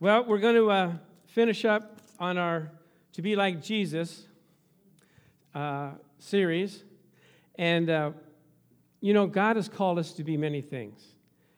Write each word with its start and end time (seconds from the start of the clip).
Well, 0.00 0.26
we're 0.26 0.38
going 0.38 0.54
to 0.54 0.70
uh, 0.70 0.92
finish 1.26 1.64
up 1.64 2.00
on 2.20 2.38
our 2.38 2.70
To 3.14 3.20
Be 3.20 3.34
Like 3.34 3.60
Jesus 3.60 4.26
uh, 5.52 5.90
series. 6.20 6.84
And, 7.56 7.90
uh, 7.90 8.12
you 9.00 9.12
know, 9.12 9.26
God 9.26 9.56
has 9.56 9.68
called 9.68 9.98
us 9.98 10.12
to 10.12 10.22
be 10.22 10.36
many 10.36 10.60
things. 10.60 11.02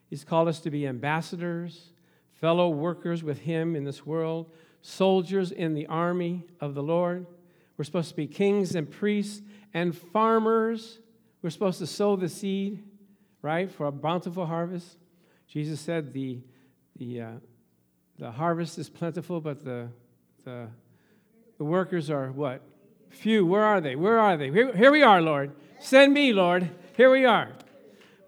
He's 0.08 0.24
called 0.24 0.48
us 0.48 0.60
to 0.60 0.70
be 0.70 0.86
ambassadors, 0.86 1.90
fellow 2.32 2.70
workers 2.70 3.22
with 3.22 3.40
Him 3.40 3.76
in 3.76 3.84
this 3.84 4.06
world, 4.06 4.50
soldiers 4.80 5.52
in 5.52 5.74
the 5.74 5.86
army 5.88 6.46
of 6.62 6.74
the 6.74 6.82
Lord. 6.82 7.26
We're 7.76 7.84
supposed 7.84 8.08
to 8.08 8.16
be 8.16 8.26
kings 8.26 8.74
and 8.74 8.90
priests 8.90 9.42
and 9.74 9.94
farmers. 9.94 10.98
We're 11.42 11.50
supposed 11.50 11.78
to 11.80 11.86
sow 11.86 12.16
the 12.16 12.30
seed, 12.30 12.82
right, 13.42 13.70
for 13.70 13.84
a 13.84 13.92
bountiful 13.92 14.46
harvest. 14.46 14.96
Jesus 15.46 15.78
said 15.78 16.14
the, 16.14 16.40
the, 16.96 17.20
uh, 17.20 17.30
the 18.20 18.30
harvest 18.30 18.78
is 18.78 18.90
plentiful, 18.90 19.40
but 19.40 19.64
the, 19.64 19.88
the, 20.44 20.68
the 21.56 21.64
workers 21.64 22.10
are 22.10 22.30
what? 22.30 22.60
Few. 23.08 23.46
Where 23.46 23.64
are 23.64 23.80
they? 23.80 23.96
Where 23.96 24.18
are 24.20 24.36
they? 24.36 24.50
Here, 24.50 24.76
here 24.76 24.92
we 24.92 25.02
are, 25.02 25.22
Lord. 25.22 25.52
Send 25.80 26.12
me, 26.12 26.34
Lord. 26.34 26.68
Here 26.98 27.10
we 27.10 27.24
are. 27.24 27.48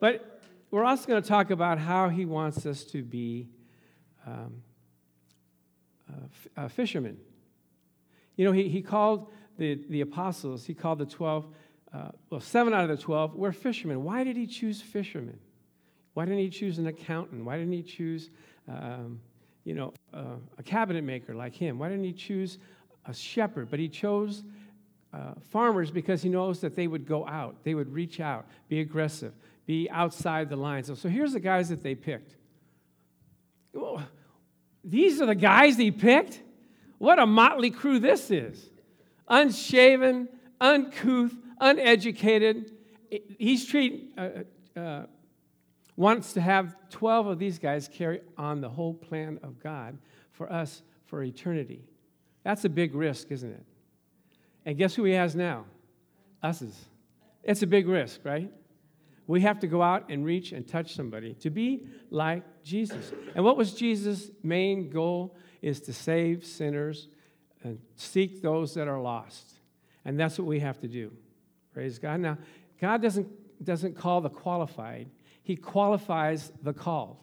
But 0.01 0.41
we're 0.71 0.85
also 0.85 1.07
going 1.07 1.23
to 1.23 1.29
talk 1.29 1.51
about 1.51 1.79
how 1.79 2.09
he 2.09 2.25
wants 2.25 2.65
us 2.65 2.85
to 2.85 3.03
be 3.03 3.51
um, 4.27 4.63
uh, 6.57 6.69
fishermen. 6.69 7.19
You 8.37 8.47
know, 8.47 8.53
he, 8.53 8.71
he 8.71 8.81
called 8.81 9.31
the, 9.59 9.79
the 9.91 10.01
apostles, 10.01 10.65
he 10.65 10.73
called 10.73 11.01
the 11.01 11.07
12, 11.07 11.47
uh, 11.93 12.09
well, 12.31 12.41
seven 12.41 12.73
out 12.73 12.89
of 12.89 12.97
the 12.97 13.03
12 13.03 13.35
were 13.35 13.53
fishermen. 13.53 14.03
Why 14.03 14.25
did 14.25 14.39
he 14.39 14.47
choose 14.47 14.81
fishermen? 14.81 15.39
Why 16.15 16.25
didn't 16.25 16.41
he 16.41 16.49
choose 16.49 16.79
an 16.79 16.87
accountant? 16.87 17.45
Why 17.45 17.59
didn't 17.59 17.75
he 17.75 17.83
choose 17.83 18.31
um, 18.67 19.21
you 19.65 19.75
know, 19.75 19.93
uh, 20.13 20.37
a 20.59 20.63
cabinet 20.63 21.05
maker 21.05 21.35
like 21.35 21.55
him? 21.55 21.79
Why 21.79 21.89
didn't 21.89 22.05
he 22.05 22.13
choose 22.13 22.59
a 23.07 23.15
shepherd? 23.15 23.71
But 23.71 23.79
he 23.79 23.89
chose 23.89 24.43
uh, 25.13 25.35
farmers 25.51 25.91
because 25.91 26.23
he 26.23 26.29
knows 26.29 26.61
that 26.61 26.75
they 26.75 26.87
would 26.87 27.07
go 27.07 27.27
out, 27.27 27.57
they 27.65 27.75
would 27.75 27.93
reach 27.93 28.21
out, 28.21 28.47
be 28.69 28.81
aggressive, 28.81 29.33
be 29.67 29.89
outside 29.91 30.49
the 30.49 30.57
lines. 30.57 30.91
So, 30.99 31.09
here's 31.09 31.33
the 31.33 31.41
guys 31.41 31.69
that 31.69 31.83
they 31.83 31.95
picked. 31.95 32.37
Oh, 33.77 34.03
these 34.85 35.21
are 35.21 35.27
the 35.27 35.35
guys 35.35 35.77
he 35.77 35.91
picked? 35.91 36.41
What 36.99 37.19
a 37.19 37.27
motley 37.27 37.71
crew 37.71 37.99
this 37.99 38.31
is. 38.31 38.71
Unshaven, 39.29 40.29
uncouth, 40.61 41.33
uneducated. 41.61 42.73
He's 43.39 43.67
treating, 43.67 44.09
uh, 44.17 44.79
uh, 44.79 45.07
wants 45.97 46.33
to 46.35 46.41
have 46.41 46.77
12 46.91 47.27
of 47.27 47.39
these 47.39 47.59
guys 47.59 47.89
carry 47.89 48.21
on 48.39 48.61
the 48.61 48.69
whole 48.69 48.95
plan 48.95 49.39
of 49.43 49.59
God 49.63 49.99
for 50.31 50.51
us 50.53 50.83
for 51.07 51.23
eternity. 51.23 51.85
That's 52.45 52.65
a 52.65 52.69
big 52.69 52.95
risk, 52.95 53.31
isn't 53.31 53.51
it? 53.51 53.65
And 54.65 54.77
guess 54.77 54.95
who 54.95 55.05
he 55.05 55.13
has 55.13 55.35
now? 55.37 55.65
Us's. 56.43 56.77
It's 57.43 57.63
a 57.63 57.67
big 57.67 57.89
risk, 57.89 58.21
right? 58.25 58.51
We 59.27 59.43
have 59.43 59.61
to 59.61 59.67
go 59.67 59.83
out 59.83 60.11
and 60.11 60.25
reach 60.25 60.53
and 60.53 60.67
touch 60.67 60.95
somebody 60.95 61.35
to 61.35 61.51
be 61.51 61.87
like 62.11 62.43
Jesus. 62.65 63.13
And 63.35 63.45
what 63.45 63.57
was 63.57 63.73
Jesus' 63.73 64.31
main 64.43 64.91
goal? 64.91 65.37
Is 65.61 65.81
to 65.83 65.93
save 65.93 66.45
sinners 66.45 67.07
and 67.63 67.79
seek 67.95 68.43
those 68.43 68.75
that 68.75 68.89
are 68.89 69.01
lost. 69.01 69.61
And 70.05 70.19
that's 70.19 70.39
what 70.39 70.49
we 70.49 70.59
have 70.59 70.81
to 70.81 70.89
do. 70.89 71.13
Praise 71.73 72.01
God. 72.01 72.19
Now, 72.19 72.39
God 72.81 73.01
doesn't, 73.01 73.65
doesn't 73.65 73.97
call 73.97 74.21
the 74.21 74.29
qualified, 74.29 75.09
he 75.43 75.57
qualifies 75.57 76.53
the 76.63 76.73
called. 76.73 77.19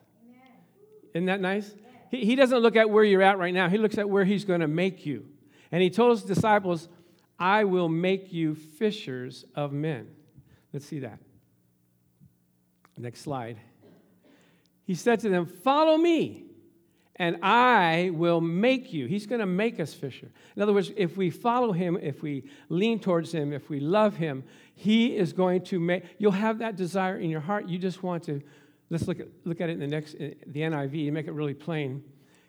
Isn't 1.13 1.25
that 1.25 1.41
nice? 1.41 1.73
He, 2.11 2.25
he 2.25 2.35
doesn't 2.35 2.59
look 2.59 2.75
at 2.75 2.89
where 2.89 3.03
you're 3.03 3.21
at 3.21 3.37
right 3.37 3.53
now, 3.53 3.69
he 3.69 3.77
looks 3.77 3.97
at 3.97 4.09
where 4.09 4.25
he's 4.25 4.45
going 4.45 4.61
to 4.61 4.67
make 4.67 5.05
you. 5.05 5.25
And 5.71 5.81
he 5.81 5.89
told 5.89 6.17
his 6.17 6.23
disciples, 6.23 6.89
I 7.37 7.63
will 7.63 7.89
make 7.89 8.33
you 8.33 8.55
fishers 8.55 9.45
of 9.55 9.71
men. 9.71 10.07
Let's 10.73 10.85
see 10.85 10.99
that. 10.99 11.19
Next 12.97 13.21
slide. 13.21 13.57
He 14.83 14.95
said 14.95 15.21
to 15.21 15.29
them, 15.29 15.45
Follow 15.45 15.97
me, 15.97 16.48
and 17.19 17.37
I 17.43 18.11
will 18.13 18.39
make 18.39 18.93
you. 18.93 19.05
He's 19.05 19.27
going 19.27 19.41
to 19.41 19.45
make 19.45 19.81
us 19.81 19.93
fisher. 19.93 20.31
In 20.55 20.61
other 20.61 20.73
words, 20.73 20.91
if 20.95 21.17
we 21.17 21.29
follow 21.29 21.73
him, 21.73 21.97
if 22.01 22.23
we 22.23 22.45
lean 22.69 22.99
towards 22.99 23.33
him, 23.33 23.51
if 23.51 23.69
we 23.69 23.81
love 23.81 24.15
him, 24.15 24.45
he 24.73 25.17
is 25.17 25.33
going 25.33 25.65
to 25.65 25.79
make, 25.81 26.05
you'll 26.17 26.31
have 26.31 26.59
that 26.59 26.77
desire 26.77 27.17
in 27.17 27.29
your 27.29 27.41
heart. 27.41 27.67
You 27.67 27.77
just 27.77 28.01
want 28.01 28.23
to, 28.23 28.41
let's 28.89 29.05
look 29.05 29.19
at, 29.19 29.27
look 29.43 29.59
at 29.59 29.69
it 29.69 29.73
in 29.73 29.79
the 29.79 29.87
next, 29.87 30.13
the 30.17 30.61
NIV, 30.61 31.11
make 31.11 31.27
it 31.27 31.33
really 31.33 31.53
plain. 31.53 32.03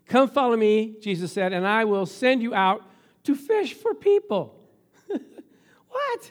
Come 0.06 0.28
follow 0.28 0.56
me, 0.56 0.94
Jesus 1.00 1.32
said, 1.32 1.52
and 1.52 1.66
I 1.66 1.84
will 1.84 2.06
send 2.06 2.40
you 2.40 2.54
out 2.54 2.88
to 3.24 3.34
fish 3.34 3.74
for 3.74 3.92
people. 3.92 4.56
what? 5.08 6.30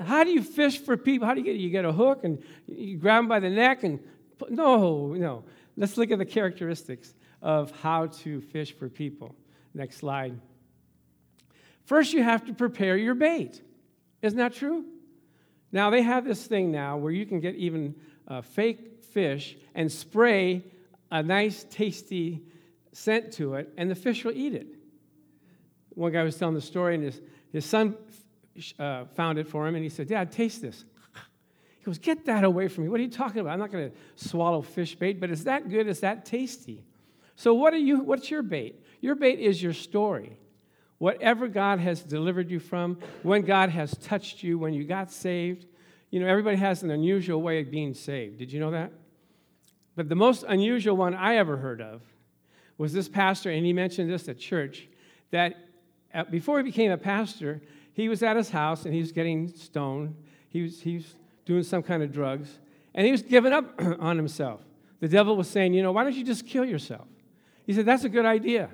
How 0.00 0.24
do 0.24 0.30
you 0.30 0.42
fish 0.42 0.78
for 0.78 0.96
people? 0.96 1.28
How 1.28 1.34
do 1.34 1.40
you 1.40 1.44
get 1.44 1.56
you 1.56 1.70
get 1.70 1.84
a 1.84 1.92
hook 1.92 2.24
and 2.24 2.42
you 2.66 2.96
grab 2.96 3.20
them 3.20 3.28
by 3.28 3.40
the 3.40 3.50
neck 3.50 3.84
and 3.84 4.00
no, 4.48 5.12
no. 5.12 5.44
Let's 5.76 5.96
look 5.96 6.10
at 6.10 6.18
the 6.18 6.24
characteristics 6.24 7.14
of 7.42 7.70
how 7.80 8.06
to 8.06 8.40
fish 8.40 8.74
for 8.74 8.88
people. 8.88 9.34
Next 9.74 9.96
slide. 9.96 10.38
First, 11.84 12.12
you 12.12 12.22
have 12.22 12.44
to 12.46 12.52
prepare 12.52 12.96
your 12.96 13.14
bait. 13.14 13.62
Isn't 14.22 14.38
that 14.38 14.54
true? 14.54 14.84
Now, 15.72 15.90
they 15.90 16.02
have 16.02 16.24
this 16.24 16.46
thing 16.46 16.70
now 16.70 16.96
where 16.96 17.12
you 17.12 17.26
can 17.26 17.40
get 17.40 17.54
even 17.54 17.94
a 18.26 18.42
fake 18.42 19.04
fish 19.04 19.56
and 19.74 19.90
spray 19.90 20.64
a 21.10 21.22
nice, 21.22 21.64
tasty 21.70 22.42
scent 22.92 23.32
to 23.32 23.54
it, 23.54 23.72
and 23.76 23.90
the 23.90 23.94
fish 23.94 24.24
will 24.24 24.32
eat 24.32 24.54
it. 24.54 24.66
One 25.90 26.12
guy 26.12 26.22
was 26.22 26.36
telling 26.36 26.54
the 26.54 26.60
story, 26.60 26.94
and 26.94 27.04
his, 27.04 27.20
his 27.52 27.64
son 27.64 27.96
uh, 28.78 29.04
found 29.14 29.38
it 29.38 29.48
for 29.48 29.66
him, 29.66 29.74
and 29.74 29.82
he 29.82 29.90
said, 29.90 30.08
Dad, 30.08 30.30
taste 30.32 30.62
this. 30.62 30.84
He 31.78 31.84
goes, 31.84 31.98
Get 31.98 32.26
that 32.26 32.44
away 32.44 32.68
from 32.68 32.84
me. 32.84 32.90
What 32.90 33.00
are 33.00 33.04
you 33.04 33.10
talking 33.10 33.40
about? 33.40 33.52
I'm 33.52 33.58
not 33.58 33.72
going 33.72 33.90
to 33.90 33.96
swallow 34.28 34.62
fish 34.62 34.94
bait, 34.94 35.20
but 35.20 35.30
it's 35.30 35.44
that 35.44 35.68
good, 35.68 35.86
it's 35.86 36.00
that 36.00 36.24
tasty. 36.24 36.84
So, 37.38 37.54
what 37.54 37.72
are 37.72 37.78
you, 37.78 38.00
what's 38.00 38.32
your 38.32 38.42
bait? 38.42 38.84
Your 39.00 39.14
bait 39.14 39.38
is 39.38 39.62
your 39.62 39.72
story. 39.72 40.36
Whatever 40.98 41.46
God 41.46 41.78
has 41.78 42.02
delivered 42.02 42.50
you 42.50 42.58
from, 42.58 42.98
when 43.22 43.42
God 43.42 43.70
has 43.70 43.96
touched 43.98 44.42
you, 44.42 44.58
when 44.58 44.74
you 44.74 44.82
got 44.82 45.12
saved. 45.12 45.64
You 46.10 46.18
know, 46.18 46.26
everybody 46.26 46.56
has 46.56 46.82
an 46.82 46.90
unusual 46.90 47.40
way 47.40 47.60
of 47.60 47.70
being 47.70 47.94
saved. 47.94 48.38
Did 48.38 48.52
you 48.52 48.58
know 48.58 48.72
that? 48.72 48.90
But 49.94 50.08
the 50.08 50.16
most 50.16 50.44
unusual 50.48 50.96
one 50.96 51.14
I 51.14 51.36
ever 51.36 51.56
heard 51.58 51.80
of 51.80 52.02
was 52.76 52.92
this 52.92 53.08
pastor, 53.08 53.52
and 53.52 53.64
he 53.64 53.72
mentioned 53.72 54.10
this 54.10 54.28
at 54.28 54.40
church, 54.40 54.88
that 55.30 55.54
uh, 56.12 56.24
before 56.24 56.58
he 56.58 56.64
became 56.64 56.90
a 56.90 56.98
pastor, 56.98 57.62
he 57.92 58.08
was 58.08 58.20
at 58.24 58.36
his 58.36 58.50
house 58.50 58.84
and 58.84 58.92
he 58.92 58.98
was 58.98 59.12
getting 59.12 59.46
stoned. 59.54 60.16
He 60.48 60.62
was, 60.62 60.80
he 60.80 60.96
was 60.96 61.14
doing 61.44 61.62
some 61.62 61.84
kind 61.84 62.02
of 62.02 62.10
drugs, 62.10 62.58
and 62.96 63.06
he 63.06 63.12
was 63.12 63.22
giving 63.22 63.52
up 63.52 63.80
on 64.00 64.16
himself. 64.16 64.60
The 64.98 65.08
devil 65.08 65.36
was 65.36 65.48
saying, 65.48 65.72
You 65.72 65.84
know, 65.84 65.92
why 65.92 66.02
don't 66.02 66.16
you 66.16 66.24
just 66.24 66.44
kill 66.44 66.64
yourself? 66.64 67.06
He 67.68 67.74
said, 67.74 67.84
That's 67.84 68.04
a 68.04 68.08
good 68.08 68.24
idea. 68.24 68.70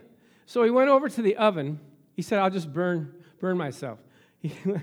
So 0.47 0.63
he 0.63 0.71
went 0.71 0.89
over 0.89 1.09
to 1.09 1.21
the 1.21 1.37
oven. 1.37 1.81
He 2.15 2.23
said, 2.23 2.39
I'll 2.39 2.49
just 2.49 2.73
burn, 2.73 3.13
burn 3.41 3.59
myself. 3.59 3.99
He 4.41 4.55
went, 4.65 4.83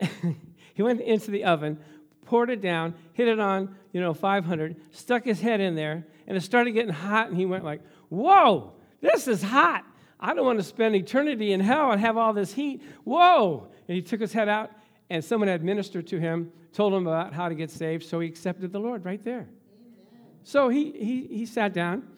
he 0.74 0.82
went 0.82 1.00
into 1.02 1.30
the 1.30 1.44
oven, 1.44 1.78
poured 2.24 2.50
it 2.50 2.60
down, 2.60 2.94
hit 3.12 3.28
it 3.28 3.38
on, 3.38 3.76
you 3.92 4.00
know, 4.00 4.12
500, 4.12 4.74
stuck 4.90 5.24
his 5.24 5.40
head 5.40 5.60
in 5.60 5.76
there, 5.76 6.04
and 6.26 6.36
it 6.36 6.40
started 6.40 6.72
getting 6.72 6.92
hot, 6.92 7.28
and 7.28 7.36
he 7.36 7.46
went 7.46 7.64
like, 7.64 7.80
Whoa, 8.08 8.72
this 9.00 9.28
is 9.28 9.40
hot. 9.40 9.84
I 10.18 10.34
don't 10.34 10.44
want 10.44 10.58
to 10.58 10.64
spend 10.64 10.96
eternity 10.96 11.52
in 11.52 11.60
hell 11.60 11.92
and 11.92 12.00
have 12.00 12.16
all 12.16 12.32
this 12.32 12.52
heat. 12.52 12.82
Whoa! 13.04 13.68
And 13.86 13.94
he 13.94 14.02
took 14.02 14.20
his 14.20 14.32
head 14.32 14.48
out, 14.48 14.72
and 15.10 15.24
someone 15.24 15.48
had 15.48 15.62
ministered 15.62 16.08
to 16.08 16.18
him, 16.18 16.50
told 16.72 16.92
him 16.92 17.06
about 17.06 17.32
how 17.32 17.48
to 17.48 17.54
get 17.54 17.70
saved, 17.70 18.04
so 18.04 18.18
he 18.18 18.26
accepted 18.26 18.72
the 18.72 18.80
Lord 18.80 19.04
right 19.04 19.22
there. 19.22 19.46
Amen. 19.46 20.22
So 20.42 20.70
he, 20.70 20.90
he, 20.90 21.28
he 21.36 21.46
sat 21.46 21.72
down, 21.72 22.08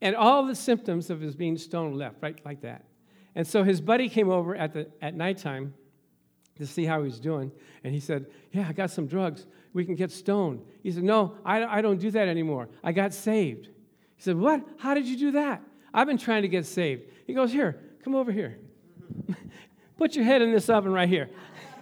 and 0.00 0.16
all 0.16 0.46
the 0.46 0.54
symptoms 0.54 1.10
of 1.10 1.20
his 1.20 1.34
being 1.34 1.56
stoned 1.56 1.96
left, 1.96 2.16
right 2.20 2.38
like 2.44 2.62
that. 2.62 2.84
And 3.34 3.46
so 3.46 3.62
his 3.62 3.80
buddy 3.80 4.08
came 4.08 4.30
over 4.30 4.56
at, 4.56 4.72
the, 4.72 4.88
at 5.00 5.14
nighttime 5.14 5.74
to 6.56 6.66
see 6.66 6.84
how 6.84 6.98
he 6.98 7.04
was 7.04 7.20
doing, 7.20 7.50
and 7.84 7.94
he 7.94 8.00
said, 8.00 8.26
Yeah, 8.52 8.66
I 8.68 8.72
got 8.72 8.90
some 8.90 9.06
drugs. 9.06 9.46
We 9.72 9.84
can 9.84 9.94
get 9.94 10.10
stoned. 10.10 10.62
He 10.82 10.90
said, 10.90 11.04
No, 11.04 11.36
I, 11.44 11.64
I 11.64 11.80
don't 11.80 11.98
do 11.98 12.10
that 12.10 12.28
anymore. 12.28 12.68
I 12.82 12.92
got 12.92 13.14
saved. 13.14 13.66
He 14.16 14.22
said, 14.22 14.36
What? 14.36 14.66
How 14.78 14.94
did 14.94 15.06
you 15.06 15.16
do 15.16 15.30
that? 15.32 15.62
I've 15.92 16.06
been 16.06 16.18
trying 16.18 16.42
to 16.42 16.48
get 16.48 16.66
saved. 16.66 17.04
He 17.26 17.34
goes, 17.34 17.52
Here, 17.52 17.80
come 18.04 18.14
over 18.14 18.32
here. 18.32 18.58
Put 19.96 20.16
your 20.16 20.24
head 20.24 20.42
in 20.42 20.52
this 20.52 20.68
oven 20.68 20.92
right 20.92 21.08
here. 21.08 21.28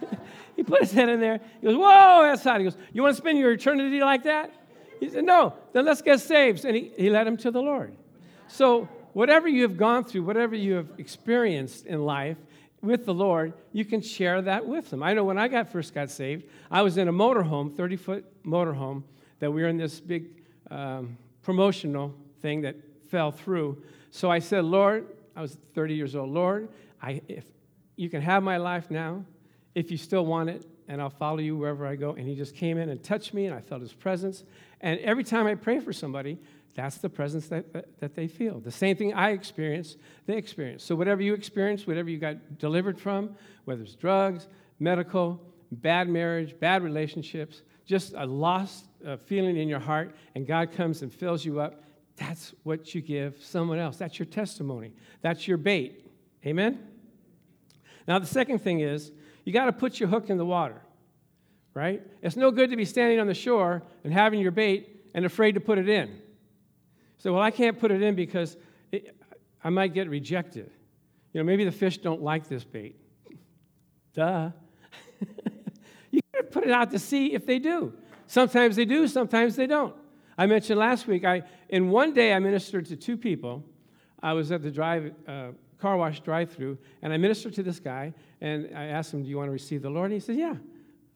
he 0.55 0.63
put 0.63 0.81
his 0.81 0.91
head 0.91 1.07
in 1.07 1.21
there. 1.21 1.39
He 1.61 1.67
goes, 1.67 1.75
Whoa, 1.75 2.23
that's 2.23 2.43
hot. 2.43 2.59
He 2.59 2.65
goes, 2.65 2.75
You 2.91 3.01
want 3.01 3.15
to 3.15 3.21
spend 3.21 3.37
your 3.37 3.53
eternity 3.53 4.01
like 4.01 4.23
that? 4.23 4.51
He 4.99 5.09
said, 5.09 5.23
No, 5.23 5.53
then 5.73 5.85
let's 5.85 6.01
get 6.01 6.19
saved. 6.19 6.65
And 6.65 6.75
he, 6.75 6.91
he 6.97 7.09
led 7.09 7.27
him 7.27 7.37
to 7.37 7.51
the 7.51 7.61
Lord. 7.61 7.95
So, 8.49 8.89
whatever 9.13 9.47
you 9.47 9.61
have 9.61 9.77
gone 9.77 10.03
through, 10.03 10.23
whatever 10.23 10.55
you 10.55 10.73
have 10.73 10.87
experienced 10.97 11.85
in 11.85 12.03
life 12.03 12.37
with 12.81 13.05
the 13.05 13.13
Lord, 13.13 13.53
you 13.73 13.85
can 13.85 14.01
share 14.01 14.41
that 14.41 14.65
with 14.65 14.89
them. 14.89 15.03
I 15.03 15.13
know 15.13 15.23
when 15.23 15.37
I 15.37 15.47
got 15.47 15.71
first 15.71 15.93
got 15.93 16.09
saved, 16.09 16.45
I 16.71 16.81
was 16.81 16.97
in 16.97 17.07
a 17.07 17.13
motorhome, 17.13 17.75
30 17.75 17.95
foot 17.95 18.43
motorhome, 18.43 19.03
that 19.37 19.51
we 19.51 19.61
were 19.61 19.67
in 19.67 19.77
this 19.77 19.99
big 19.99 20.25
um, 20.71 21.17
promotional 21.43 22.13
thing 22.41 22.61
that 22.61 22.75
fell 23.09 23.31
through. 23.31 23.83
So 24.09 24.31
I 24.31 24.39
said, 24.39 24.65
Lord, 24.65 25.05
I 25.35 25.41
was 25.41 25.57
30 25.75 25.93
years 25.93 26.15
old, 26.15 26.31
Lord, 26.31 26.69
I, 27.01 27.21
if 27.27 27.45
you 27.97 28.09
can 28.09 28.21
have 28.21 28.41
my 28.41 28.57
life 28.57 28.89
now, 28.89 29.23
if 29.75 29.91
you 29.91 29.97
still 29.97 30.25
want 30.25 30.49
it, 30.49 30.65
and 30.87 30.99
I'll 30.99 31.11
follow 31.11 31.37
you 31.37 31.55
wherever 31.55 31.85
I 31.85 31.95
go. 31.95 32.13
And 32.13 32.27
he 32.27 32.35
just 32.35 32.55
came 32.55 32.79
in 32.79 32.89
and 32.89 33.01
touched 33.03 33.33
me, 33.33 33.45
and 33.45 33.53
I 33.53 33.61
felt 33.61 33.81
his 33.81 33.93
presence. 33.93 34.43
And 34.81 34.99
every 35.01 35.23
time 35.23 35.45
I 35.45 35.53
pray 35.53 35.79
for 35.79 35.93
somebody, 35.93 36.39
that's 36.75 36.97
the 36.97 37.09
presence 37.09 37.47
that, 37.47 37.73
that, 37.73 37.99
that, 37.99 38.15
they 38.15 38.27
feel. 38.27 38.59
The 38.59 38.71
same 38.71 38.95
thing 38.95 39.13
I 39.13 39.31
experience, 39.31 39.97
they 40.25 40.37
experience. 40.37 40.83
So, 40.83 40.95
whatever 40.95 41.21
you 41.21 41.33
experience, 41.33 41.87
whatever 41.87 42.09
you 42.09 42.17
got 42.17 42.57
delivered 42.57 42.99
from, 42.99 43.35
whether 43.65 43.81
it's 43.81 43.95
drugs, 43.95 44.47
medical, 44.79 45.41
bad 45.71 46.07
marriage, 46.07 46.57
bad 46.59 46.83
relationships, 46.83 47.63
just 47.85 48.13
a 48.15 48.25
lost 48.25 48.85
uh, 49.05 49.17
feeling 49.17 49.57
in 49.57 49.67
your 49.67 49.79
heart, 49.79 50.15
and 50.35 50.45
God 50.45 50.71
comes 50.71 51.01
and 51.01 51.11
fills 51.11 51.43
you 51.43 51.59
up, 51.59 51.83
that's 52.15 52.53
what 52.63 52.93
you 52.93 53.01
give 53.01 53.41
someone 53.41 53.79
else. 53.79 53.97
That's 53.97 54.19
your 54.19 54.25
testimony. 54.25 54.93
That's 55.21 55.47
your 55.47 55.57
bait. 55.57 56.05
Amen? 56.45 56.79
Now, 58.07 58.19
the 58.19 58.25
second 58.25 58.59
thing 58.59 58.81
is 58.81 59.11
you 59.45 59.53
got 59.53 59.65
to 59.65 59.73
put 59.73 59.99
your 59.99 60.09
hook 60.09 60.29
in 60.29 60.37
the 60.37 60.45
water, 60.45 60.81
right? 61.73 62.01
It's 62.21 62.35
no 62.35 62.51
good 62.51 62.69
to 62.71 62.75
be 62.75 62.85
standing 62.85 63.19
on 63.19 63.27
the 63.27 63.33
shore 63.33 63.83
and 64.03 64.13
having 64.13 64.39
your 64.39 64.51
bait 64.51 65.09
and 65.13 65.25
afraid 65.25 65.53
to 65.53 65.59
put 65.59 65.77
it 65.77 65.89
in. 65.89 66.21
So, 67.19 67.33
well, 67.33 67.41
I 67.41 67.51
can't 67.51 67.77
put 67.77 67.91
it 67.91 68.01
in 68.01 68.15
because 68.15 68.57
it, 68.91 69.15
I 69.63 69.69
might 69.69 69.93
get 69.93 70.09
rejected. 70.09 70.71
You 71.33 71.41
know, 71.41 71.45
maybe 71.45 71.65
the 71.65 71.71
fish 71.71 71.97
don't 71.97 72.21
like 72.21 72.47
this 72.47 72.63
bait. 72.63 72.95
Duh. 74.13 74.49
you 76.11 76.21
got 76.33 76.39
to 76.39 76.43
put 76.45 76.63
it 76.63 76.71
out 76.71 76.89
to 76.91 76.99
sea 76.99 77.33
if 77.33 77.45
they 77.45 77.59
do. 77.59 77.93
Sometimes 78.25 78.75
they 78.75 78.85
do, 78.85 79.07
sometimes 79.07 79.55
they 79.55 79.67
don't. 79.67 79.95
I 80.37 80.45
mentioned 80.45 80.79
last 80.79 81.07
week, 81.07 81.25
I, 81.25 81.43
in 81.67 81.89
one 81.89 82.13
day, 82.13 82.33
I 82.33 82.39
ministered 82.39 82.85
to 82.87 82.95
two 82.95 83.17
people. 83.17 83.63
I 84.23 84.33
was 84.33 84.51
at 84.51 84.61
the 84.61 84.71
drive, 84.71 85.13
uh, 85.27 85.49
car 85.77 85.97
wash 85.97 86.21
drive 86.21 86.51
through, 86.51 86.77
and 87.01 87.11
I 87.11 87.17
ministered 87.17 87.53
to 87.55 87.63
this 87.63 87.79
guy, 87.79 88.13
and 88.39 88.69
I 88.75 88.85
asked 88.85 89.13
him, 89.13 89.23
Do 89.23 89.29
you 89.29 89.37
want 89.37 89.47
to 89.47 89.51
receive 89.51 89.81
the 89.81 89.89
Lord? 89.89 90.11
And 90.11 90.13
he 90.13 90.19
said, 90.19 90.37
Yeah, 90.37 90.55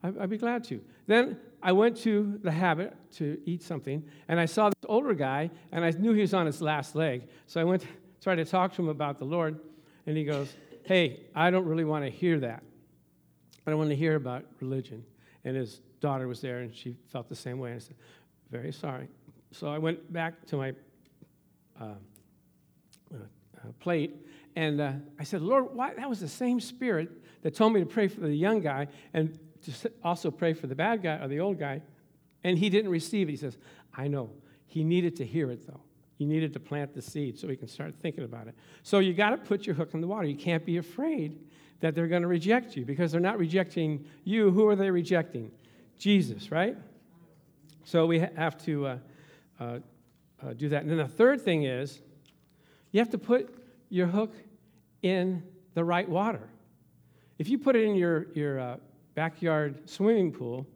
I'd 0.02 0.28
be 0.28 0.36
glad 0.36 0.64
to. 0.64 0.80
Then 1.06 1.38
I 1.64 1.72
went 1.72 1.96
to 2.02 2.38
the 2.42 2.50
habit 2.50 2.94
to 3.12 3.40
eat 3.46 3.62
something, 3.62 4.04
and 4.28 4.38
I 4.38 4.44
saw 4.44 4.68
this 4.68 4.84
older 4.86 5.14
guy, 5.14 5.50
and 5.72 5.82
I 5.82 5.90
knew 5.92 6.12
he 6.12 6.20
was 6.20 6.34
on 6.34 6.44
his 6.44 6.60
last 6.60 6.94
leg. 6.94 7.26
So 7.46 7.58
I 7.58 7.64
went 7.64 7.80
to 7.82 7.88
try 8.20 8.34
to 8.34 8.44
talk 8.44 8.74
to 8.74 8.82
him 8.82 8.88
about 8.88 9.18
the 9.18 9.24
Lord, 9.24 9.58
and 10.06 10.14
he 10.14 10.24
goes, 10.24 10.54
Hey, 10.84 11.22
I 11.34 11.50
don't 11.50 11.64
really 11.64 11.86
want 11.86 12.04
to 12.04 12.10
hear 12.10 12.38
that. 12.40 12.62
I 13.66 13.70
don't 13.70 13.78
want 13.78 13.88
to 13.88 13.96
hear 13.96 14.16
about 14.16 14.44
religion. 14.60 15.02
And 15.44 15.56
his 15.56 15.80
daughter 16.00 16.28
was 16.28 16.42
there, 16.42 16.58
and 16.60 16.74
she 16.74 16.96
felt 17.06 17.30
the 17.30 17.34
same 17.34 17.58
way. 17.58 17.70
And 17.70 17.80
I 17.80 17.82
said, 17.82 17.96
Very 18.50 18.70
sorry. 18.70 19.08
So 19.50 19.68
I 19.68 19.78
went 19.78 20.12
back 20.12 20.44
to 20.48 20.58
my 20.58 20.74
uh, 21.80 21.84
uh, 23.10 23.16
plate, 23.80 24.14
and 24.54 24.82
uh, 24.82 24.92
I 25.18 25.24
said, 25.24 25.40
Lord, 25.40 25.68
why? 25.72 25.94
That 25.94 26.10
was 26.10 26.20
the 26.20 26.28
same 26.28 26.60
spirit 26.60 27.10
that 27.40 27.54
told 27.54 27.72
me 27.72 27.80
to 27.80 27.86
pray 27.86 28.08
for 28.08 28.20
the 28.20 28.34
young 28.34 28.60
guy 28.60 28.88
and 29.14 29.38
to 29.64 29.92
also 30.02 30.30
pray 30.30 30.52
for 30.52 30.66
the 30.66 30.74
bad 30.74 31.02
guy 31.02 31.16
or 31.16 31.28
the 31.28 31.40
old 31.40 31.58
guy. 31.58 31.82
And 32.42 32.58
he 32.58 32.68
didn't 32.68 32.90
receive 32.90 33.28
it. 33.28 33.32
He 33.32 33.36
says, 33.36 33.56
I 33.94 34.08
know. 34.08 34.30
He 34.66 34.84
needed 34.84 35.16
to 35.16 35.26
hear 35.26 35.50
it, 35.50 35.66
though. 35.66 35.80
He 36.16 36.24
needed 36.24 36.52
to 36.52 36.60
plant 36.60 36.94
the 36.94 37.02
seed 37.02 37.38
so 37.38 37.48
he 37.48 37.56
can 37.56 37.68
start 37.68 37.94
thinking 38.00 38.24
about 38.24 38.46
it. 38.46 38.54
So 38.82 38.98
you 38.98 39.14
got 39.14 39.30
to 39.30 39.36
put 39.36 39.66
your 39.66 39.74
hook 39.74 39.94
in 39.94 40.00
the 40.00 40.06
water. 40.06 40.26
You 40.26 40.36
can't 40.36 40.64
be 40.64 40.76
afraid 40.76 41.38
that 41.80 41.94
they're 41.94 42.06
going 42.06 42.22
to 42.22 42.28
reject 42.28 42.76
you 42.76 42.84
because 42.84 43.12
they're 43.12 43.20
not 43.20 43.38
rejecting 43.38 44.04
you. 44.22 44.50
Who 44.50 44.68
are 44.68 44.76
they 44.76 44.90
rejecting? 44.90 45.50
Jesus, 45.98 46.50
right? 46.50 46.76
So 47.84 48.06
we 48.06 48.20
have 48.20 48.62
to 48.64 48.86
uh, 48.86 48.98
uh, 49.60 49.78
uh, 50.42 50.52
do 50.54 50.68
that. 50.70 50.82
And 50.82 50.90
then 50.90 50.98
the 50.98 51.08
third 51.08 51.40
thing 51.40 51.64
is 51.64 52.00
you 52.92 53.00
have 53.00 53.10
to 53.10 53.18
put 53.18 53.54
your 53.88 54.06
hook 54.06 54.34
in 55.02 55.42
the 55.74 55.84
right 55.84 56.08
water. 56.08 56.48
If 57.38 57.48
you 57.48 57.58
put 57.58 57.76
it 57.76 57.84
in 57.84 57.96
your, 57.96 58.28
your 58.34 58.60
uh, 58.60 58.76
backyard 59.14 59.88
swimming 59.88 60.32
pool, 60.32 60.66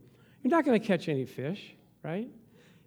you're 0.42 0.50
not 0.50 0.64
going 0.64 0.80
to 0.80 0.86
catch 0.86 1.08
any 1.08 1.24
fish, 1.24 1.74
right? 2.02 2.28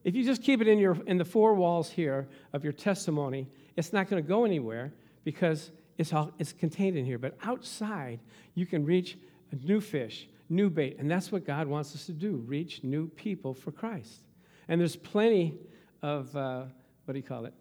If 0.03 0.15
you 0.15 0.23
just 0.23 0.41
keep 0.41 0.61
it 0.61 0.67
in, 0.67 0.79
your, 0.79 0.97
in 1.05 1.17
the 1.17 1.25
four 1.25 1.53
walls 1.53 1.89
here 1.89 2.27
of 2.53 2.63
your 2.63 2.73
testimony, 2.73 3.47
it's 3.75 3.93
not 3.93 4.09
going 4.09 4.21
to 4.21 4.27
go 4.27 4.45
anywhere 4.45 4.93
because 5.23 5.71
it's, 5.97 6.13
all, 6.13 6.31
it's 6.39 6.53
contained 6.53 6.97
in 6.97 7.05
here. 7.05 7.17
But 7.17 7.37
outside, 7.43 8.19
you 8.55 8.65
can 8.65 8.83
reach 8.83 9.17
a 9.51 9.55
new 9.55 9.79
fish, 9.79 10.27
new 10.49 10.69
bait. 10.69 10.97
And 10.97 11.09
that's 11.09 11.31
what 11.31 11.45
God 11.45 11.67
wants 11.67 11.93
us 11.93 12.05
to 12.07 12.13
do 12.13 12.37
reach 12.47 12.83
new 12.83 13.07
people 13.09 13.53
for 13.53 13.71
Christ. 13.71 14.23
And 14.67 14.79
there's 14.79 14.95
plenty 14.95 15.55
of, 16.01 16.35
uh, 16.35 16.63
what 17.05 17.13
do 17.13 17.19
you 17.19 17.25
call 17.25 17.45
it? 17.45 17.53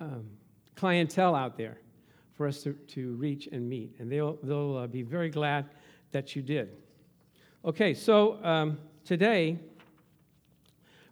Um, 0.00 0.30
clientele 0.74 1.34
out 1.34 1.56
there 1.56 1.78
for 2.34 2.46
us 2.46 2.62
to, 2.62 2.72
to 2.72 3.14
reach 3.14 3.48
and 3.52 3.68
meet. 3.68 3.94
And 3.98 4.10
they'll, 4.10 4.38
they'll 4.42 4.76
uh, 4.78 4.86
be 4.86 5.02
very 5.02 5.28
glad 5.30 5.66
that 6.12 6.34
you 6.34 6.42
did. 6.42 6.70
Okay, 7.64 7.92
so 7.92 8.38
um, 8.44 8.78
today 9.04 9.58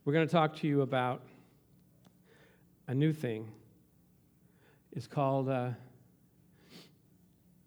we're 0.04 0.12
going 0.12 0.28
to 0.28 0.32
talk 0.32 0.54
to 0.58 0.68
you 0.68 0.82
about 0.82 1.22
a 2.86 2.94
new 2.94 3.12
thing. 3.12 3.48
It's 4.92 5.08
called, 5.08 5.48
uh, 5.48 5.70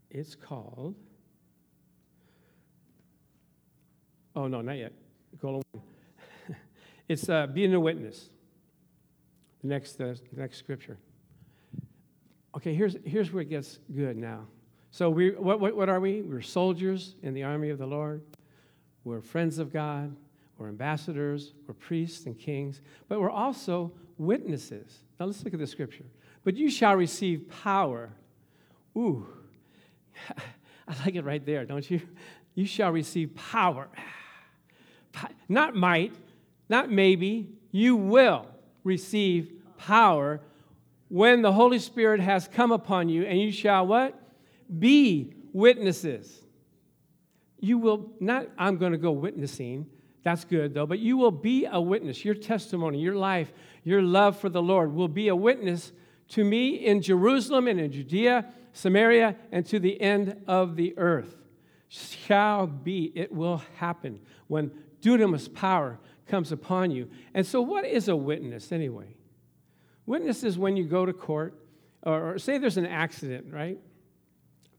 it's 0.09 0.33
called, 0.33 0.95
oh 4.33 4.47
no, 4.47 4.61
not 4.61 4.77
yet. 4.77 4.93
Go 5.41 5.61
it's 7.09 7.27
uh, 7.27 7.47
being 7.47 7.73
a 7.73 7.79
witness. 7.79 8.29
The 9.61 9.67
next, 9.67 9.99
uh, 9.99 10.15
the 10.33 10.39
next 10.39 10.55
scripture. 10.57 10.97
Okay, 12.55 12.73
here's, 12.73 12.95
here's 13.03 13.33
where 13.33 13.41
it 13.41 13.49
gets 13.49 13.79
good 13.93 14.15
now. 14.15 14.47
So, 14.91 15.09
we, 15.09 15.31
what, 15.31 15.59
what, 15.59 15.75
what 15.75 15.89
are 15.89 15.99
we? 15.99 16.21
We're 16.21 16.41
soldiers 16.41 17.15
in 17.21 17.33
the 17.33 17.43
army 17.43 17.71
of 17.71 17.77
the 17.77 17.85
Lord. 17.85 18.21
We're 19.09 19.21
friends 19.21 19.57
of 19.57 19.73
God. 19.73 20.15
We're 20.59 20.67
ambassadors. 20.67 21.53
We're 21.67 21.73
priests 21.73 22.27
and 22.27 22.37
kings. 22.37 22.79
But 23.07 23.19
we're 23.19 23.31
also 23.31 23.91
witnesses. 24.19 24.99
Now, 25.19 25.25
let's 25.25 25.43
look 25.43 25.55
at 25.55 25.59
the 25.59 25.65
scripture. 25.65 26.03
But 26.43 26.55
you 26.55 26.69
shall 26.69 26.95
receive 26.95 27.49
power. 27.63 28.11
Ooh, 28.95 29.25
I 30.87 30.93
like 31.03 31.15
it 31.15 31.25
right 31.25 31.43
there, 31.43 31.65
don't 31.65 31.89
you? 31.89 32.01
You 32.53 32.67
shall 32.67 32.91
receive 32.91 33.35
power. 33.35 33.87
Not 35.47 35.75
might, 35.75 36.13
not 36.69 36.91
maybe. 36.91 37.47
You 37.71 37.95
will 37.95 38.45
receive 38.83 39.51
power 39.79 40.39
when 41.07 41.41
the 41.41 41.51
Holy 41.51 41.79
Spirit 41.79 42.19
has 42.19 42.47
come 42.47 42.71
upon 42.71 43.09
you, 43.09 43.23
and 43.23 43.39
you 43.39 43.51
shall 43.51 43.87
what? 43.87 44.21
Be 44.77 45.33
witnesses. 45.51 46.43
You 47.59 47.77
will 47.77 48.11
not, 48.19 48.47
I'm 48.57 48.77
going 48.77 48.91
to 48.93 48.97
go 48.97 49.11
witnessing. 49.11 49.87
That's 50.23 50.45
good, 50.45 50.73
though, 50.73 50.85
but 50.85 50.99
you 50.99 51.17
will 51.17 51.31
be 51.31 51.65
a 51.65 51.79
witness. 51.79 52.23
Your 52.25 52.35
testimony, 52.35 52.99
your 52.99 53.15
life, 53.15 53.51
your 53.83 54.01
love 54.01 54.37
for 54.37 54.49
the 54.49 54.61
Lord 54.61 54.93
will 54.93 55.07
be 55.07 55.27
a 55.29 55.35
witness 55.35 55.91
to 56.29 56.43
me 56.43 56.75
in 56.75 57.01
Jerusalem 57.01 57.67
and 57.67 57.79
in 57.79 57.91
Judea, 57.91 58.45
Samaria, 58.73 59.35
and 59.51 59.65
to 59.67 59.79
the 59.79 59.99
end 59.99 60.43
of 60.47 60.75
the 60.75 60.97
earth. 60.97 61.35
Shall 61.87 62.67
be, 62.67 63.11
it 63.15 63.31
will 63.31 63.63
happen 63.77 64.19
when 64.47 64.71
dunamis 65.01 65.51
power 65.53 65.99
comes 66.27 66.51
upon 66.51 66.91
you. 66.91 67.09
And 67.33 67.45
so, 67.45 67.61
what 67.61 67.85
is 67.85 68.07
a 68.07 68.15
witness 68.15 68.71
anyway? 68.71 69.15
Witness 70.05 70.43
is 70.43 70.57
when 70.57 70.77
you 70.77 70.83
go 70.83 71.05
to 71.05 71.13
court, 71.13 71.55
or, 72.03 72.33
or 72.33 72.39
say 72.39 72.57
there's 72.57 72.77
an 72.77 72.85
accident, 72.85 73.47
right? 73.51 73.79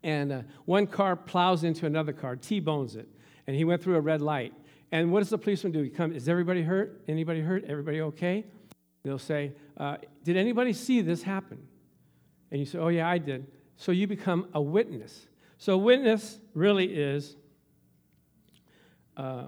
And 0.03 0.33
uh, 0.33 0.43
one 0.65 0.87
car 0.87 1.17
plows 1.17 1.65
into 1.65 1.87
another 1.87 2.13
car, 2.13 2.37
T-bones 2.37 2.97
it, 2.97 3.09
and 3.47 3.55
he 3.55 3.65
went 3.65 3.83
through 3.83 3.97
a 3.97 4.01
red 4.01 4.21
light. 4.21 4.55
And 4.93 5.13
what 5.13 5.21
does 5.21 5.31
the 5.31 5.39
policeman 5.39 5.73
do? 5.73 5.83
He 5.83 5.91
comes, 5.91 6.17
is 6.17 6.29
everybody 6.29 6.63
hurt? 6.63 7.03
Anybody 7.07 7.41
hurt? 7.41 7.65
Everybody 7.65 8.01
okay? 8.01 8.45
They'll 9.03 9.19
say, 9.19 9.53
uh, 9.77 9.97
did 10.25 10.37
anybody 10.37 10.73
see 10.73 11.01
this 11.01 11.23
happen? 11.23 11.59
And 12.51 12.61
you 12.61 12.67
say, 12.67 12.79
oh 12.79 12.89
yeah, 12.89 13.09
I 13.09 13.19
did. 13.19 13.47
So 13.77 13.93
you 13.93 14.07
become 14.07 14.49
a 14.53 14.61
witness. 14.61 15.27
So 15.59 15.77
witness 15.77 16.39
really 16.55 16.87
is 16.87 17.37
uh, 19.17 19.45